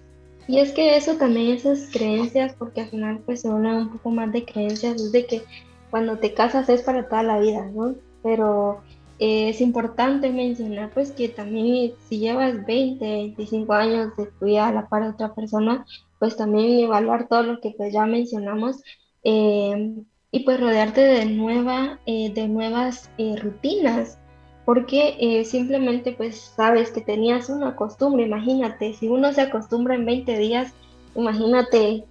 [0.48, 4.10] Y es, que eso también, esas creencias, porque al final pues se habla un poco
[4.10, 5.42] más de creencias, es de que
[5.90, 7.94] cuando te casas es para toda la vida, ¿no?
[8.22, 8.80] Pero
[9.18, 14.68] eh, es importante mencionar pues que también si llevas 20, 25 años de tu vida
[14.68, 15.84] a la par de otra persona,
[16.18, 18.82] pues también evaluar todo lo que pues ya mencionamos
[19.24, 19.94] eh,
[20.30, 24.18] y pues rodearte de, nueva, eh, de nuevas eh, rutinas,
[24.64, 30.36] porque simplemente pues sabes que tenías una costumbre, imagínate, si uno se acostumbra en 20
[30.38, 30.72] días,
[31.14, 32.04] imagínate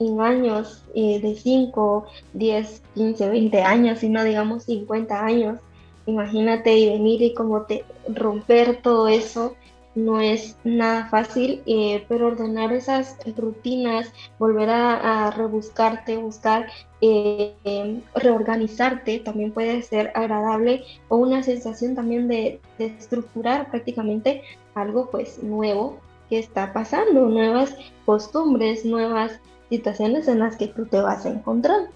[0.00, 5.60] en años de 5, 10, 15, 20 años, si no digamos 50 años,
[6.06, 9.54] imagínate y venir y como te romper todo eso
[9.94, 16.68] no es nada fácil, eh, pero ordenar esas rutinas, volver a, rebuscarte, buscar,
[17.00, 24.42] eh, reorganizarte, también puede ser agradable o una sensación también de, de, estructurar prácticamente
[24.74, 27.74] algo pues nuevo que está pasando, nuevas
[28.06, 31.88] costumbres, nuevas situaciones en las que tú te vas a encontrar.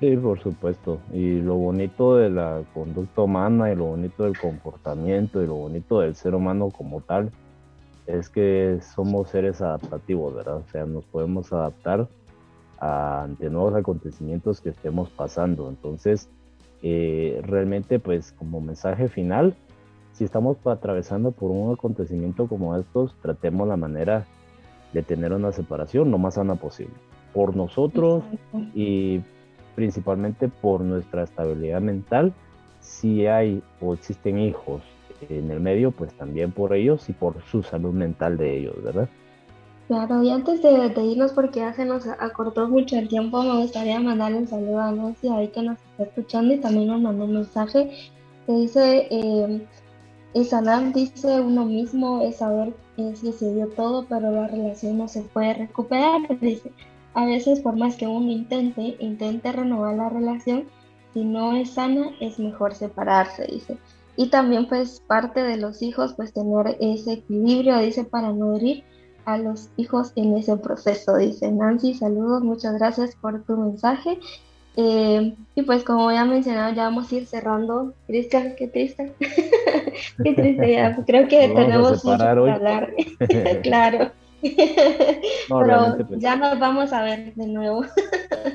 [0.00, 1.00] Sí, por supuesto.
[1.12, 6.00] Y lo bonito de la conducta humana y lo bonito del comportamiento y lo bonito
[6.00, 7.30] del ser humano como tal
[8.06, 10.56] es que somos seres adaptativos, ¿verdad?
[10.56, 12.08] O sea, nos podemos adaptar
[12.78, 15.70] ante nuevos acontecimientos que estemos pasando.
[15.70, 16.28] Entonces,
[16.82, 19.56] eh, realmente, pues como mensaje final,
[20.12, 24.26] si estamos atravesando por un acontecimiento como estos, tratemos la manera
[24.92, 26.94] de tener una separación lo más sana posible.
[27.32, 28.24] Por nosotros
[28.74, 29.22] y
[29.76, 32.32] principalmente por nuestra estabilidad mental.
[32.80, 34.82] Si hay o existen hijos
[35.28, 39.08] en el medio, pues también por ellos y por su salud mental de ellos, ¿verdad?
[39.86, 44.00] Claro, y antes de, irnos, porque ya se nos acortó mucho el tiempo, me gustaría
[44.00, 47.34] mandarle un saludo a Nancy ahí que nos está escuchando y también nos mandó un
[47.34, 48.10] mensaje
[48.46, 54.48] que dice, eh, sanar, dice uno mismo, es saber si se dio todo, pero la
[54.48, 56.72] relación no se puede recuperar, dice,
[57.16, 60.64] a veces por más que uno intente, intente renovar la relación,
[61.14, 63.78] si no es sana, es mejor separarse, dice.
[64.16, 68.84] Y también pues parte de los hijos, pues tener ese equilibrio, dice, para no herir
[69.24, 71.94] a los hijos en ese proceso, dice Nancy.
[71.94, 74.18] Saludos, muchas gracias por tu mensaje.
[74.76, 77.94] Eh, y pues como ya mencionado, ya vamos a ir cerrando.
[78.06, 79.14] Cristian, qué triste.
[80.22, 80.94] qué triste ya.
[81.06, 82.92] Creo que tenemos mucho que hablar.
[83.62, 84.12] claro.
[85.48, 87.84] Pero pues, ya nos vamos a ver de nuevo.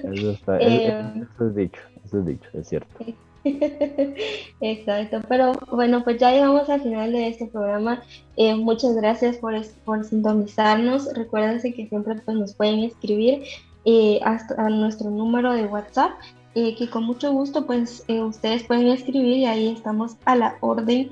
[0.03, 3.05] Eso, eh, eso es dicho, eso es dicho, es cierto.
[4.61, 8.03] Exacto, pero bueno, pues ya llegamos al final de este programa.
[8.37, 11.11] Eh, muchas gracias por, por sintonizarnos.
[11.13, 13.43] Recuérdense que siempre pues, nos pueden escribir
[13.85, 16.11] eh, hasta a nuestro número de WhatsApp,
[16.53, 21.09] que con mucho gusto pues ustedes pueden escribir y ahí estamos a la orden.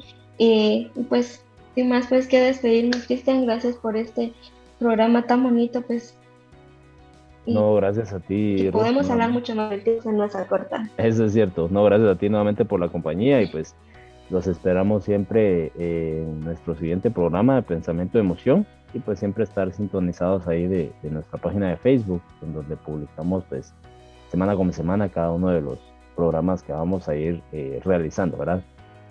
[1.07, 1.43] pues
[1.75, 4.34] sin más pues que despedirnos, Cristian, gracias por este
[4.80, 6.15] programa tan bonito, pues.
[7.45, 8.69] No, gracias a ti.
[8.71, 10.88] podemos hablar mucho más del tiempo, se nos acorta.
[10.97, 11.67] Eso es cierto.
[11.71, 13.75] No, gracias a ti nuevamente por la compañía y pues
[14.30, 19.71] los esperamos siempre en nuestro siguiente programa de Pensamiento de Emoción y pues siempre estar
[19.71, 23.73] sintonizados ahí de, nuestra página de Facebook, en donde publicamos pues
[24.30, 25.80] semana con semana cada uno de los
[26.15, 28.61] programas que vamos a ir eh, realizando, ¿verdad?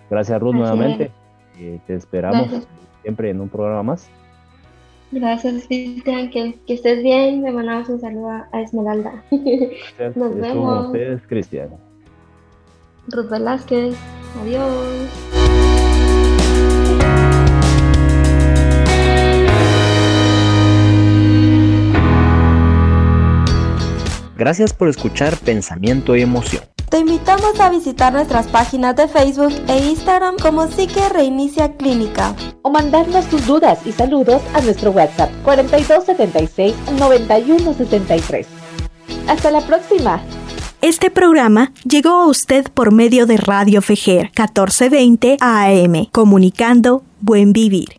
[0.09, 1.11] Gracias Ruth nuevamente.
[1.57, 2.67] Eh, te esperamos
[3.01, 4.09] siempre en un programa más.
[5.11, 6.29] Gracias, Cristian.
[6.29, 7.41] Que, estés bien.
[7.41, 9.23] Me mandamos un saludo a Esmeralda.
[10.15, 10.77] Nos vemos.
[10.77, 11.69] Con ustedes, Cristian.
[13.07, 13.95] Ruth Velázquez.
[14.41, 15.29] Adiós.
[24.37, 26.63] Gracias por escuchar Pensamiento y Emoción.
[26.89, 32.35] Te invitamos a visitar nuestras páginas de Facebook e Instagram como Psique Reinicia Clínica.
[32.63, 38.47] O mandarnos tus dudas y saludos a nuestro WhatsApp 4276 9163.
[39.27, 40.19] Hasta la próxima.
[40.81, 47.98] Este programa llegó a usted por medio de Radio Fejer 1420 AM, comunicando Buen Vivir.